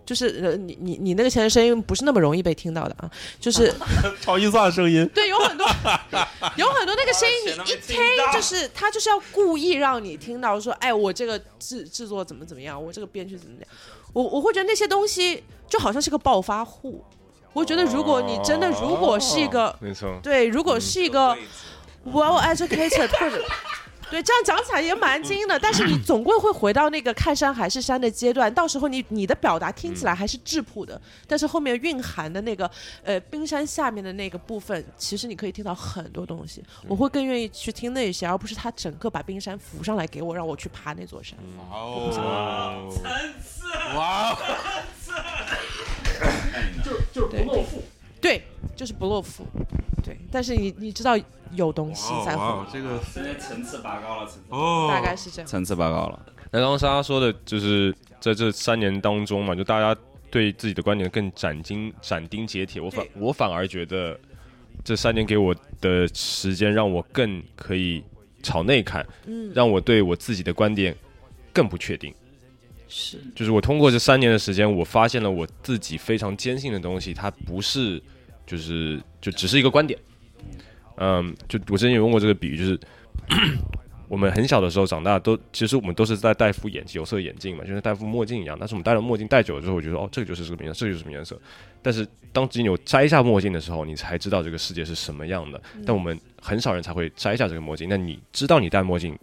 [0.04, 3.72] 就是呃你你你那个钱的声音不是那么容易被听到的啊，就是
[4.20, 5.66] 超预算声音，对有很多
[6.56, 7.96] 有很多那个声音你一听
[8.32, 13.70] 就是他就是要故意让你听到说哎我这个制制作怎么怎么样，我这个编剧怎么怎么样，
[14.12, 17.02] 我我会觉得那些东西就好像是个暴发户，
[17.52, 21.36] 我觉得如果你真的如果是一个没错，对，如果是一个
[22.06, 23.42] well educated 或者
[24.14, 32.70] 对，这样讲起来也蛮精的，但是你总归会回到那个看山还是山的阶段，到时候你你的表达听起来还是质朴的，但是后面蕴含的那个
[33.02, 41.36] 呃冰山下面的那个部分，其实你可以听到很多东西，我会更愿意去听那些，而不是他整个把冰山浮上来给我，让我去爬那座山。
[41.58, 42.88] 哇哦，
[43.96, 44.36] 哇哦，
[46.84, 47.82] 就是不露富。
[48.24, 48.40] 对，
[48.74, 49.46] 就是不落腹。
[50.02, 51.14] 对，但是你你知道
[51.52, 55.46] 有东西才会，哇哦，这个现在层次拔高了，层次哦，大概是这样。
[55.46, 56.18] 层次拔高了。
[56.50, 59.94] 那刚刚莎莎说的，就是在这三年当中嘛，就大家
[60.30, 62.80] 对自己的观点更斩钉斩钉截铁。
[62.80, 64.18] 我反我反而觉得，
[64.82, 68.02] 这三年给我的时间，让我更可以
[68.42, 70.96] 朝内看，嗯，让我对我自己的观点
[71.52, 72.14] 更不确定。
[72.88, 78.00] 是就是我通过这三年的时间，我发现了我自己非常坚信的东西，它不是
[78.46, 79.98] 就是就只是一个观点。
[80.96, 82.78] 嗯，就我之前也用过这个比喻，就是
[84.08, 88.56] 我 我们很小的时候长大都，其实我们都是在戴副眼有色眼镜嘛，就像戴副墨镜一样。
[88.58, 91.36] 但是我们戴了墨镜戴久了之后，我觉得哦，这个就是这个颜色，这个就是什么颜色。
[91.82, 95.60] 但是当只有摘下墨镜的时候，你才知道这个世界是什么样的。
[95.84, 97.88] 但我们很少人才会摘下这个墨镜。
[97.88, 99.18] 那你知道你戴墨镜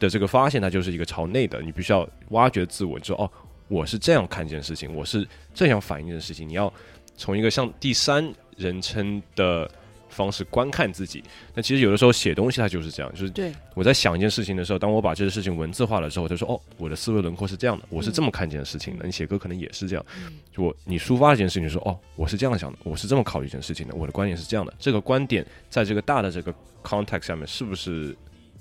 [0.00, 3.30] 的这个发现，它就是一个朝内的，你必须要挖掘自我，你说哦，
[3.68, 5.24] 我是这样看这件事情，我是
[5.54, 6.48] 这样反应这件事情。
[6.48, 6.72] 你要
[7.18, 9.70] 从一个像第三人称的
[10.08, 11.22] 方式观看自己。
[11.54, 19.04] 那其实有的时候写东西它就是这样，就是对，我在想一件事情的时候，当我把这个事情文字化了之后，我就说哦，我的思维轮廓是这样的，我是这么看这件事情的。
[19.04, 20.06] 你写歌可能也是这样，
[20.50, 24.72] 就我你抒发一件事情，说哦，我是这样想的，我是这么考虑一件事情的，我的观点是这样的。
[24.78, 28.16] 这个观点在这个大的这个 context 下面，是不是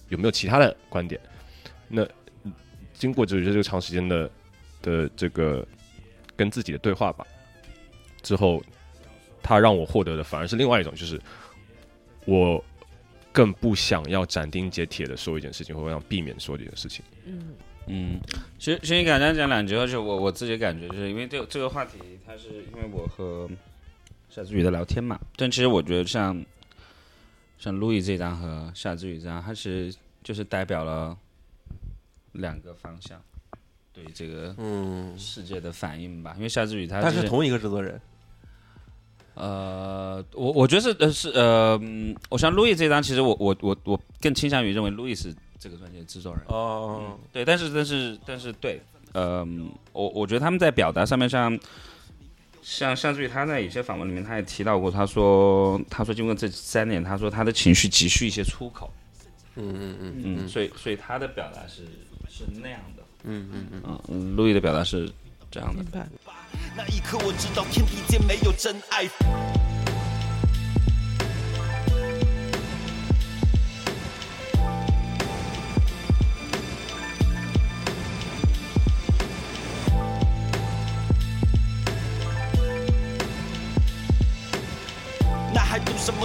[0.10, 1.20] 有没有其他的观点？
[1.88, 2.04] 那
[2.44, 2.52] 嗯
[2.94, 4.30] 经过就是这个长时间的
[4.82, 5.66] 的这个
[6.36, 7.26] 跟自己的对话吧，
[8.28, 8.62] 之后，
[9.42, 11.18] 他让我获得的反而是另外一种，就是
[12.26, 12.62] 我
[13.32, 17.06] 更不想要斩钉截铁的说一件事情，或者想避免说这件事情。
[17.26, 17.54] 嗯
[17.88, 18.20] 嗯，
[18.60, 23.50] 其实其实简单讲两句而且我我自己感觉，就是因为这这个话题，它是因为我和
[24.30, 26.44] 夏之雨的聊天嘛，但其实我觉得像
[27.58, 31.18] 像路易这张和夏之雨这张，它其实就是代表了
[32.34, 33.22] 两个方向
[33.94, 36.34] 对这个嗯，世界的反应吧。
[36.36, 38.00] 因为夏之雨他但就是同一个制作人，
[39.38, 46.42] 呃，我我觉得是呃是呃，嗯我像路易这张，其实我我我我更倾向于认为路易是这个专辑的制作人。
[46.48, 48.82] 哦，对，但是但是但是对，
[49.14, 51.58] 嗯，我我觉得他们在表达上面像。
[52.70, 58.92] 像像至于他在有些访问里面，他也提到过，他说他说经过这三年，他说他的情绪急需一些出口，
[59.56, 60.14] 嗯嗯嗯
[60.44, 61.84] 嗯，所以所以他的表达是
[62.28, 65.10] 是那样的，嗯嗯嗯，嗯，路易的表达是
[65.50, 66.08] 这样的。
[66.76, 69.57] 那一刻我知道天地间没有真爱。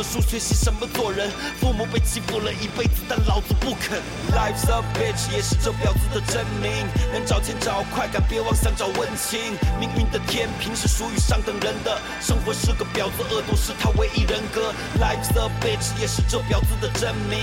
[0.02, 1.30] 书，学习什么做人？
[1.60, 4.00] 父母被欺负了一辈子，但老子不肯。
[4.32, 6.86] Life's a bitch，也是这婊子的真名。
[7.12, 9.56] 能找钱找快感，别妄想找温情。
[9.78, 14.72] 命运的天平是属于上等人的，生活是个婊子，恶毒是他唯一人格。
[15.00, 17.38] Life's a bitch，也是这婊子的真名。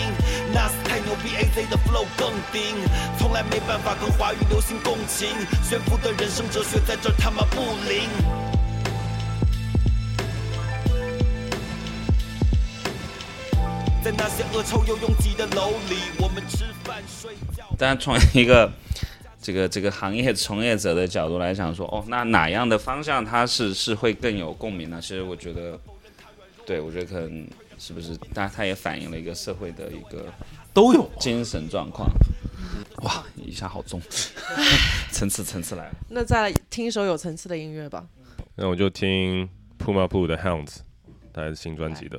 [0.53, 2.76] Nas 太牛逼，AZ 的 flow 更顶，
[3.18, 5.30] 从来没办法跟华语流行共情。
[5.64, 8.39] 炫富的人生哲学在这他妈不灵。
[14.10, 17.64] 在那些恶臭又拥挤的楼里，我们吃饭睡觉。
[17.78, 18.72] 但从一个
[19.39, 24.99] 这个这个行业从业者的角度来讲说，哦，那哪样的方向它是是会更有共鸣呢？
[24.99, 25.80] 其实我觉得，
[26.66, 27.47] 对我觉得可能
[27.78, 30.26] 是不是，但它也反映了一个社会的一个
[30.74, 31.07] 都有。
[31.20, 32.10] 精神状况。
[33.03, 34.01] 哇，一下好重，
[35.14, 35.91] 层次层次来了。
[36.10, 38.07] 那再来听一首有层次的音乐吧。
[38.55, 39.47] 那我就听
[39.78, 40.78] Puma Blue 的 Hounds，
[41.32, 42.18] 它是新专辑的。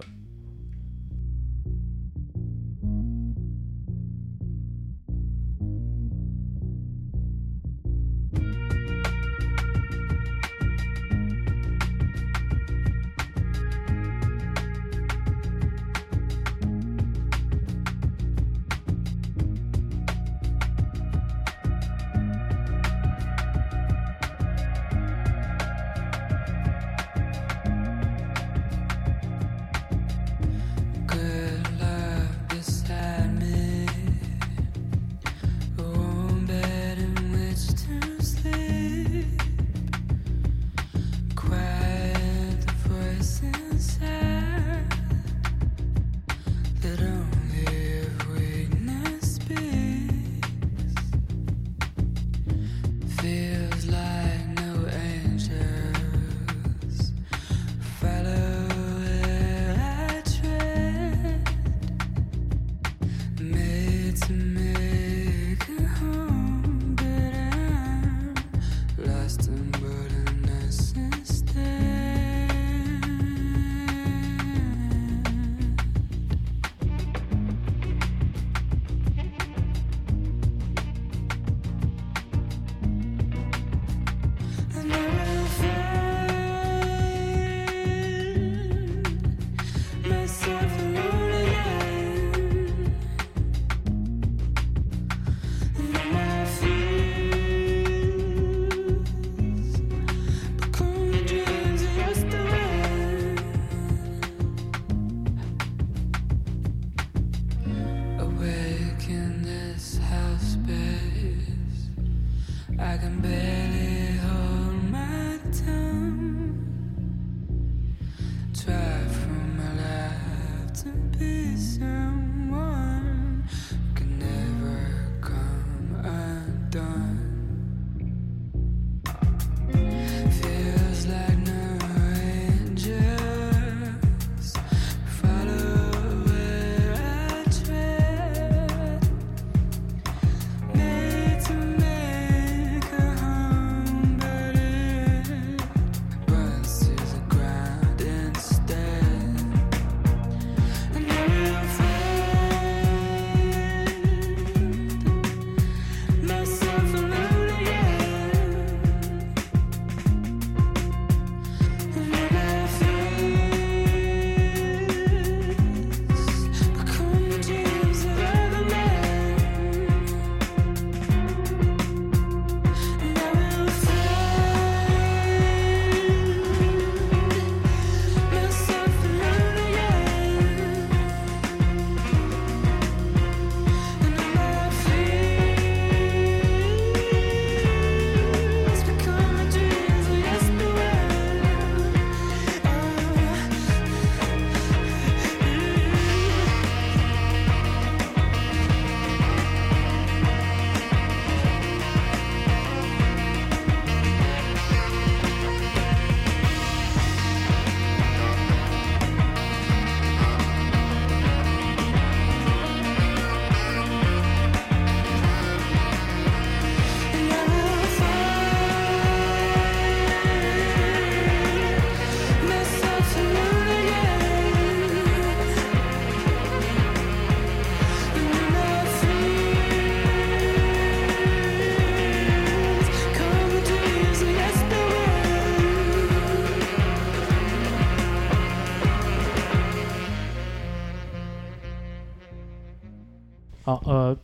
[118.53, 122.20] try for my life to be some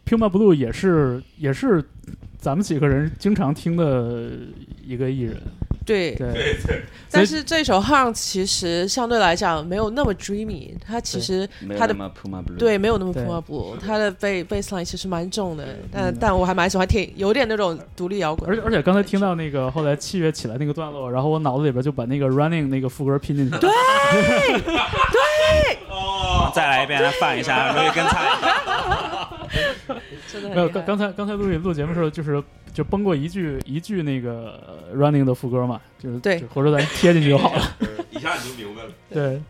[0.07, 1.85] ，Puma Blue 也是也是
[2.39, 4.31] 咱们几个人经常听的
[4.87, 5.37] 一个艺人，
[5.85, 6.55] 对，对，
[7.11, 11.97] 但是这首 Hunt 其实相对来讲没有那么 dreamy，它其实它的
[12.57, 18.49] 对没有那么 Puma Blue，它的 bass bassline 其实蛮重的，但但我还蛮喜欢听，有点那种独立摇滚。
[18.49, 23.55] 而且而且刚才听到那个后来器乐起来那个段落，然后我脑子里边就把那个 Running 那个副歌拼进去。
[23.55, 23.61] 了。
[23.61, 23.71] 对，
[25.91, 28.31] 哦，再来一遍，来放一下，容易跟菜。
[30.41, 30.69] 没有。
[30.69, 37.63] 刚刚才刚才录音录节目的时候，就是就崩过一句一句那个呃 Running 的副歌嘛，就是对就回头咱贴进去就好了。
[38.11, 38.91] 一下你就明白了。
[39.13, 39.41] 对，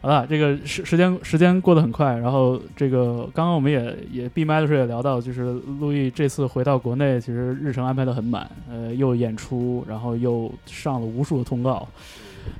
[0.00, 11.88] 好了，这个时时间时间过得很快，然后这个刚刚我们也也闭麦的时候也聊到，就是陆毅这次回到国内，其实日程安排的很满，呃，又演出，然后又上了无数的通告，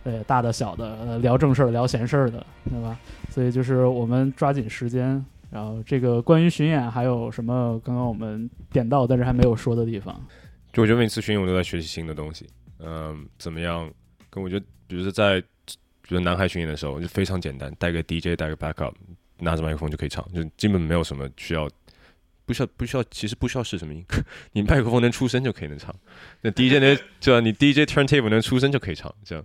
[0.05, 2.97] 呃，大的小的，呃，聊正事儿聊闲事儿的，对吧？
[3.31, 5.25] 所以就是我们抓紧时间。
[5.55, 7.81] 然后这个关于巡演还有什么？
[7.85, 10.13] 刚刚我们点到但是还没有说的地方。
[10.73, 12.45] 就我觉得每次巡演我都在学习新的东西，
[12.81, 13.89] 嗯，怎么样？
[14.31, 15.41] 跟我觉得，比如说在
[16.03, 18.93] 比如南海巡演的时候，就非常简单，带个 DJ，带个 backup，
[19.39, 21.71] 拿着麦克风就可以唱，就基本没有什么需要，
[22.45, 24.05] 不需要不需要，其实不需要试什么音，
[24.51, 25.95] 你麦克风能出声就可以能唱。
[26.41, 29.45] 那 DJ 呢，就你 DJ turntable 能出声就可以唱，这样。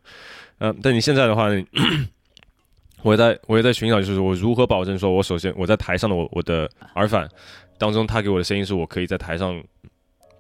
[0.58, 1.64] 嗯，但你现在的话呢？
[3.02, 7.28] 我也在，我也在寻找，就是我如何保证说，我首先我在台上的我我的耳返
[7.78, 9.62] 当中，他给我的声音是我可以在台上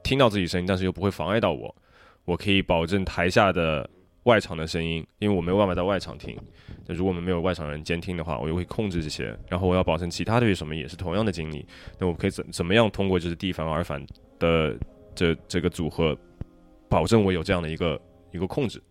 [0.04, 1.74] 听到自己声音，但是又不会妨碍到我。
[2.26, 3.90] 我可以保证台下的
[4.24, 6.38] 外场的声音，因为我没有办法在外场听。
[6.86, 9.36] 那如果我们没有外场人监听的话，我又会控制这些。
[9.48, 11.66] 然后我要保证其他对什么也是同样的经历。
[11.98, 14.06] 那我可以怎怎么样通过就是地反耳返
[14.38, 14.76] 的
[15.16, 16.16] 这这个组合，
[16.88, 18.00] 保证我有这样的一个
[18.32, 18.82] 一个控制。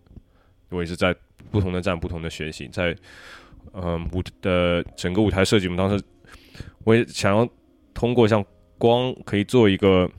[0.71, 1.15] 我也是在
[1.51, 2.97] 不同的站不同的学习，在
[3.75, 6.05] 嗯舞的整个舞台设计，我们当时
[6.85, 7.49] 我也想要
[7.95, 8.45] 通过像
[8.77, 10.11] 光可以做一个。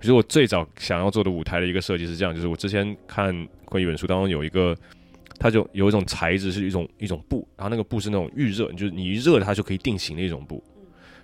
[0.00, 4.76] 其实我最早想要做的舞台的一个设计是这样，就是我之前看过一本书当中有一个，
[5.38, 10.62] 它就有一种材质是一种一种布，然后那个布是那种预热，就是你一热它就可以定型的一种布。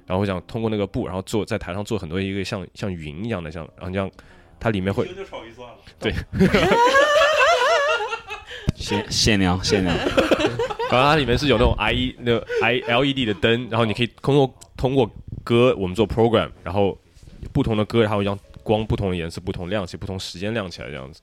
[0.07, 4.11] 然后我想通过那个布，然后做在台上做很多一个像像云一样的，像然后这样
[4.59, 5.77] 它里面会就炒预算了。
[5.99, 6.15] 对，
[8.75, 9.95] 限限量限量，
[10.91, 15.11] 然后它里面是有那种 I 那 I LED 的灯，然后你可以通过通过
[15.45, 16.99] 歌我们做 program，然后
[17.53, 21.21] 不同的歌它会让光不同的颜色、不同亮起、不同时间亮起来这样子。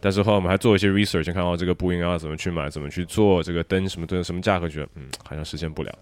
[0.00, 5.98] 但是后来我们还做一些 research，看到这个布应该要怎么去买、怎么去做这个灯什么灯什么价格，觉得嗯好像实现不了。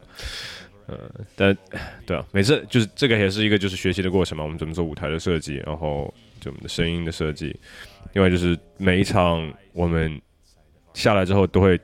[0.86, 0.98] 呃，
[1.36, 1.56] 但
[2.06, 4.42] 对啊，每次就是这个也是一个就是学习的过程嘛。
[4.42, 7.54] 我们怎么做舞台的设计，然后就我们的声音的设计，
[8.14, 10.20] 另外就是每一场我们
[10.94, 11.78] 下来之后都会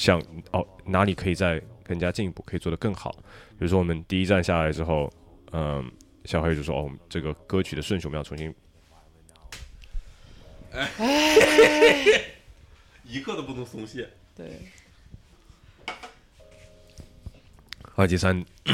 [0.00, 0.18] 想
[0.52, 3.12] 哦哪里可以再更加进一步，可以做得更好。
[3.58, 5.12] 比如说我们第一站下来之后，
[5.52, 5.92] 嗯，
[6.24, 8.54] 小黑就说哦这个歌曲的顺序我们要重新
[10.72, 10.88] 哎
[13.04, 14.08] 一刻都不能松懈。
[14.34, 14.50] 对，
[17.92, 18.42] 后来第三，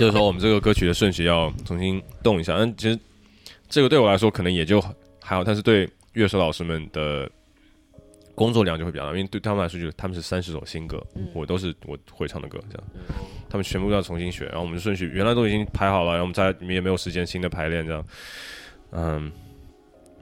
[0.00, 2.58] 就是说我们这个歌曲的顺序要重新动一下。
[2.58, 2.98] 但其实
[3.68, 4.92] 这个对我来说可能也就还
[5.36, 7.30] 好，但是对乐手老师们的
[8.34, 12.86] 工作量就会比较大，因为对他们来说，就他们是三十首新歌，我都是我会唱的歌，这样，
[13.48, 14.46] 他们全部都要重新学。
[14.46, 18.04] 然后我们的顺序原来都已经排好了，然后我们在里面也没有时间新的排练，这样，
[18.90, 19.30] 嗯，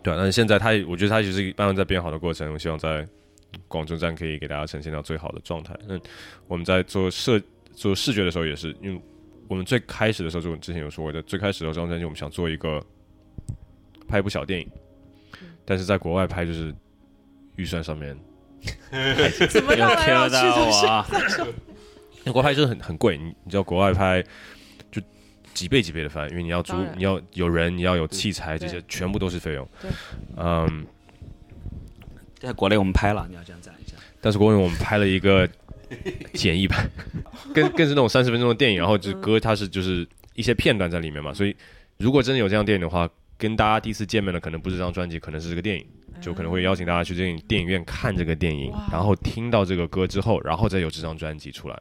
[0.02, 0.16] 对啊。
[0.16, 2.52] 但是现在他，我觉得他就是慢慢在变好的过程。
[2.52, 3.06] 我希望在
[3.68, 5.74] 广州站可以给大家呈现到最好的状态。
[5.86, 5.98] 那
[6.48, 7.40] 我们在做设
[7.74, 9.00] 做视觉的时候也是，因为
[9.48, 12.84] 我们最开始的时候，就之前有说过的，最开始的这张专辑我们想做一个
[14.06, 14.68] 拍一部小电影，
[15.64, 16.74] 但是在国外拍就是
[17.56, 18.16] 预算上面，
[19.50, 20.34] 怎么又绕来绕 Q
[20.70, 21.06] 去到啊，
[22.24, 24.22] 那国外拍真的很很贵，你你知道国外拍
[24.90, 25.02] 就
[25.52, 29.68] 几倍几倍的翻，因为你要租，你要有人，你要有器材，这些全部都是费用。
[30.36, 30.86] 嗯，
[32.38, 33.96] 在国内我们拍了，你要这样讲一下。
[34.20, 35.48] 但是国内我们拍了一个
[36.32, 36.88] 简易版，
[37.52, 41.54] 更更是那种三十分钟的电影，然后就歌它是就是一些片段在里面嘛，所以
[41.98, 45.84] 如果真的有这样电影的话，跟大家第一次见面的可能不是这张专辑，可能是这个电影，
[46.22, 51.78] 就可能会邀请大家去电影电影院看这个电影，然后听到这个歌之后，然后再有这张专辑出来。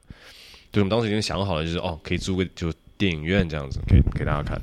[0.71, 4.59] 就我们当时已经想好了，就是哦，可以租个就电影院这样子给给大家看，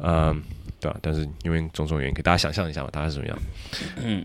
[0.00, 0.42] 嗯，
[0.80, 3.38] 对吧、但是因为种种原因，给大家想象一下嘛，大概是什么样。
[3.96, 4.24] 嗯，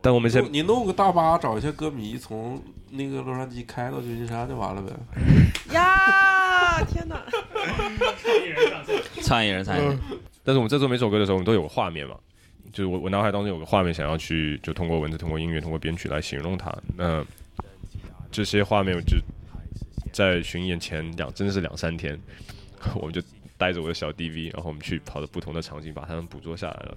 [0.00, 4.92] 但我们先你弄个大巴，找一些歌迷从那个洛杉矶开到旧金山就完了呗。
[5.74, 6.82] 呀！
[6.84, 7.22] 天哪！
[9.22, 9.98] 创意人创意人，
[10.42, 12.16] 但是我们在做每首歌的时候，我们都有个画面嘛，
[12.72, 16.74] 就是我我脑海当中有个画面，想要去就通过文字、通过音乐、通过编曲来形容它。
[16.96, 17.24] 那
[18.30, 19.16] 这些画面就
[20.12, 22.18] 在巡演前两真的是两三天，
[22.94, 23.20] 我们就
[23.58, 26.96] 带着我的小 DV，然后我们去跑到不同的场景，把它们捕捉下来了。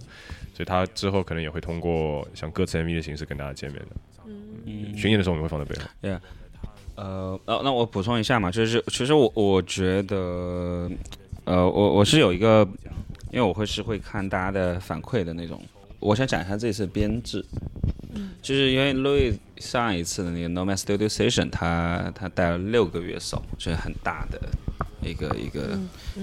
[0.53, 3.95] 所以他之后可能也会通过像歌词 MV 的形式跟大家见面的。
[4.26, 6.19] 嗯巡演的时候我们会放在背后。
[6.95, 10.89] 呃，那那我补充一下嘛，就是其实我我觉得，
[11.43, 12.65] 呃，我我是有一个，
[13.36, 15.61] 因为我会是会看大家的反馈的那种。
[15.99, 17.43] 我想讲一下这次编制，
[18.41, 24.39] 就是因为 Louis 上一次的那个 Nomad Studio Session，他他带了六个乐手，就是很大的
[25.01, 25.77] 一个一个、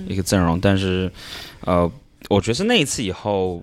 [0.09, 1.13] 一个阵容，但是
[1.61, 1.91] 呃，
[2.31, 3.63] 我觉得是那一次以后，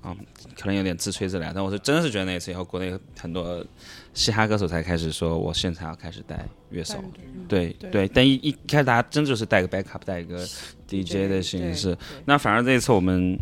[0.00, 0.16] 啊、
[0.58, 3.64] 可能有点自吹自擂，但我是真的是觉得那一次以后，国内很多
[4.14, 6.96] 嘻哈歌手才开始说，我现场要开始带乐手，
[7.46, 10.44] 对对对，但一一开始大家真就是带个 backup，带一个
[10.90, 13.38] DJ 的形式，那反而这一次我们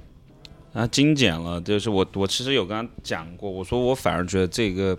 [0.75, 4.97] 啊精简了，就是我我其实有跟他讲过，我说我反而觉得这个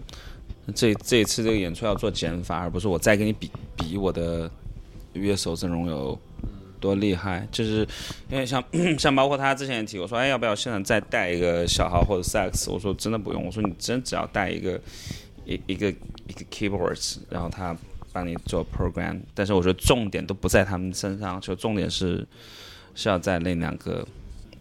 [0.73, 4.49] 这这一次这个演出要做减法，而不是我再跟你比比我的
[5.13, 6.17] 乐手阵容有
[6.79, 7.87] 多厉害，就是
[8.29, 8.63] 因为像
[8.97, 14.79] 像包括他之前也提，我说哎要不要现场再带一个小号或者 sax，我说真的不用，我说你真只要带一个
[15.45, 17.75] 一一个一个 keyboards，然后他
[18.19, 22.27] 帮你做 program，但是我觉得重点都不在他们身上，就重点是
[22.93, 24.05] 是要在那两个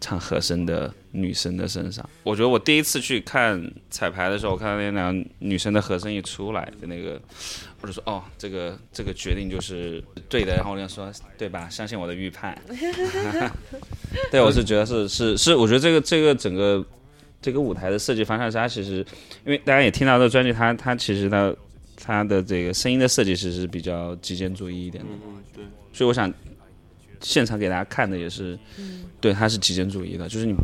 [0.01, 2.09] 唱和声的女生的身上。
[2.23, 7.21] 我觉得我第一次去看彩排的时候，我看到那两个女生的和声一出来的那个，
[7.81, 10.55] 我就说哦，这个这个决定就是对的。
[10.55, 11.69] 然后我就说对吧？
[11.69, 12.57] 相信我的预判。
[14.31, 16.87] 对，我是觉得是是是，我觉得这个这个整个
[17.43, 19.05] 这个舞台的设计方向，它其实
[19.45, 21.53] 因为大家也听到这个专辑，它它其实它
[22.01, 25.11] 它的这个声音的设计其实是比较极简主义一点的。
[25.27, 26.33] 嗯，对，所以我想
[27.21, 28.59] 现场给大家看的也是，
[29.21, 30.55] 对，它是极简主义的，就是你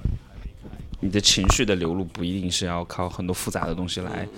[1.01, 4.29] 你的情绪的流露不一定是要靠很多复杂的东西来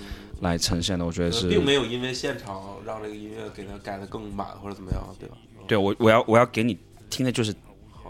[0.41, 1.49] 来呈现的，我觉得是。
[1.49, 5.37] 并没有因为现场让这个音乐给它改的更满或者怎么样，对吧？
[5.69, 6.79] 对我我要我要给你
[7.11, 7.55] 听的就是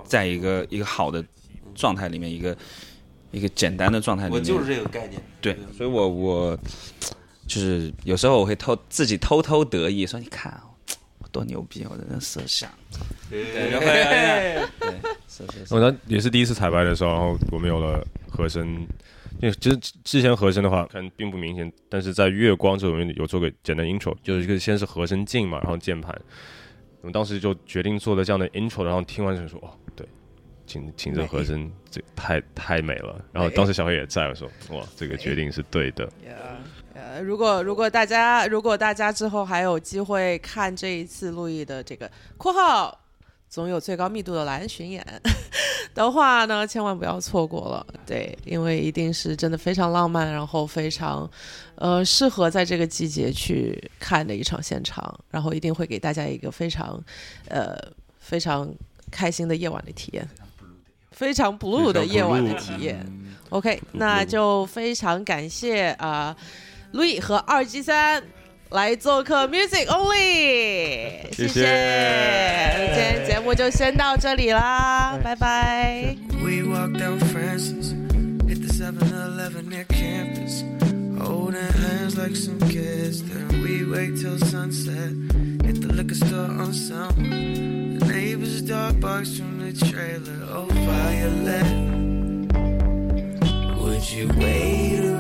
[0.05, 1.25] 在一个一个好的
[1.75, 2.57] 状态里面，一个
[3.33, 4.41] 一个简单的状态里面。
[4.41, 5.21] 我就是这个概念。
[5.41, 6.59] 对，所以我我
[7.47, 10.65] 就是有时候我会偷自己偷偷得意，说你看啊
[11.19, 12.71] 我多牛逼，我的那色相。
[13.31, 14.91] 对，对，
[15.29, 15.75] 是是是。
[15.75, 18.67] 我呢也是第一次彩排的时候，然后我们有了和声，
[19.41, 26.15] 因为其实之前和声的话可能并不明显，但是在月光这种有做个简单 intro，就是一个先是和声进嘛，然后键盘，
[27.01, 30.07] 我们当时就决定做了这样的 intro，然后听完就说哦，对，
[30.67, 36.09] 请请这和声这太太美了，然后当时小黑也在，我说哇，这个决定是对的，
[36.97, 42.99] 呃，如果如果大家如果大家之后还有机会看这一次路易的这个（括号
[43.51, 45.05] 总有最高密度的蓝巡演）
[45.95, 47.87] 的话呢，千万不要错过了。
[48.07, 51.31] 对，因为一定是真的非常浪漫，然后非常
[51.75, 56.99] 呃适合在这个季节去看的一场现场，然后一定会给大家一个非常
[57.49, 57.77] 呃
[58.19, 58.69] 非常
[59.11, 60.27] 开心的夜晚的体验。
[61.13, 62.99] 非常 blue 的夜晚的体验
[63.49, 68.23] ，OK，那就非常感谢啊、路易和二 G 三
[68.71, 71.61] 来做客 Music Only，谢谢。
[72.75, 76.17] 今天节目就先到这里啦，拜拜。
[76.43, 77.95] We walk down Francis,
[78.47, 80.65] hit the 7 Eleven near campus,
[81.19, 83.23] holding hands like some kids.
[83.23, 85.13] Then we wait till sunset,
[85.65, 87.15] hit the liquor store on Selma.
[87.99, 90.45] The neighbor's dog barks from the trailer.
[90.53, 91.67] Oh, Violet,
[93.81, 95.16] would you wait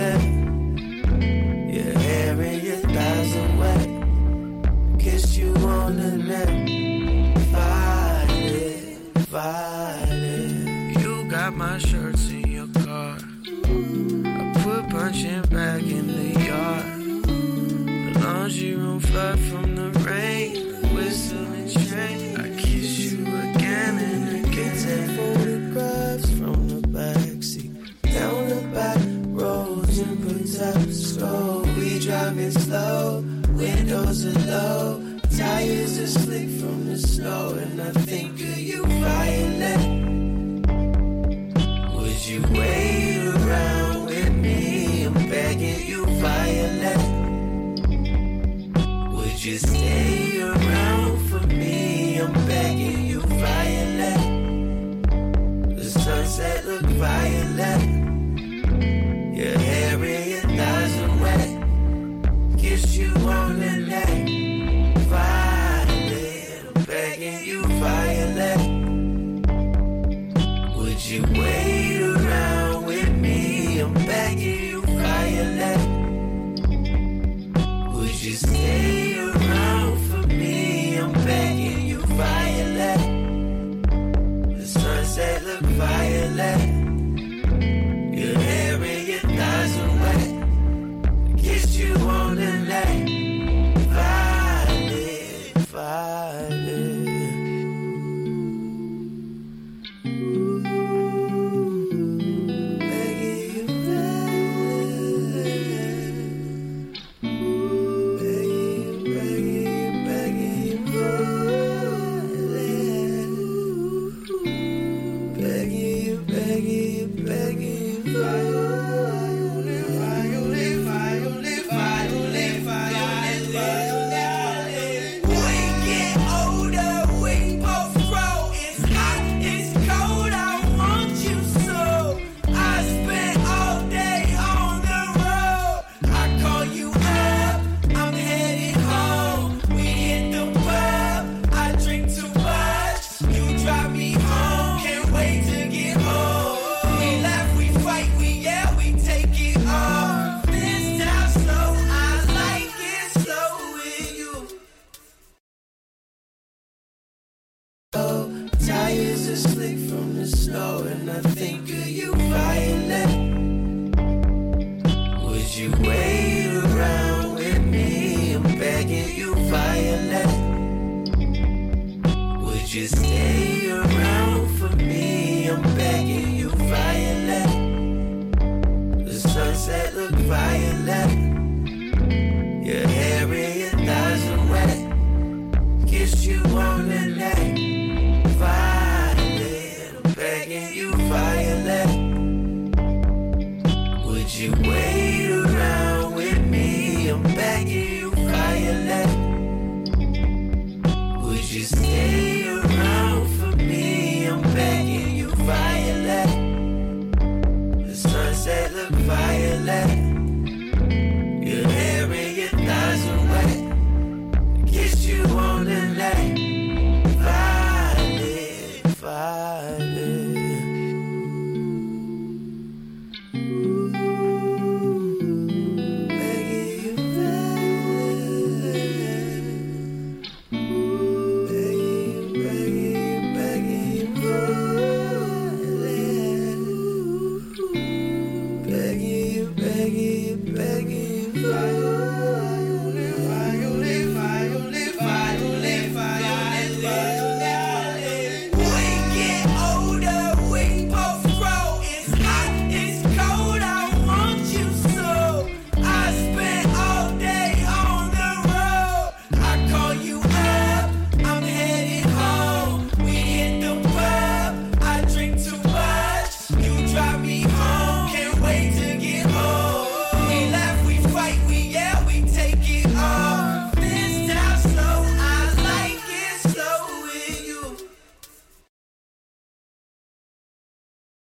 [0.00, 0.22] violet.
[1.74, 3.88] Your hair and your thighs are wet.
[4.98, 6.68] Kissed you on the neck.
[7.52, 9.79] Violet, violet.
[34.10, 35.18] Windows are low.
[35.38, 37.50] Tires are slick from the snow.
[37.50, 39.86] And I think of you, Violet.
[41.94, 45.04] Would you wait around with me?
[45.04, 46.98] I'm begging you, Violet.
[49.14, 52.16] Would you stay around for me?
[52.18, 54.22] I'm begging you, Violet.
[55.76, 57.89] The sunset look violet.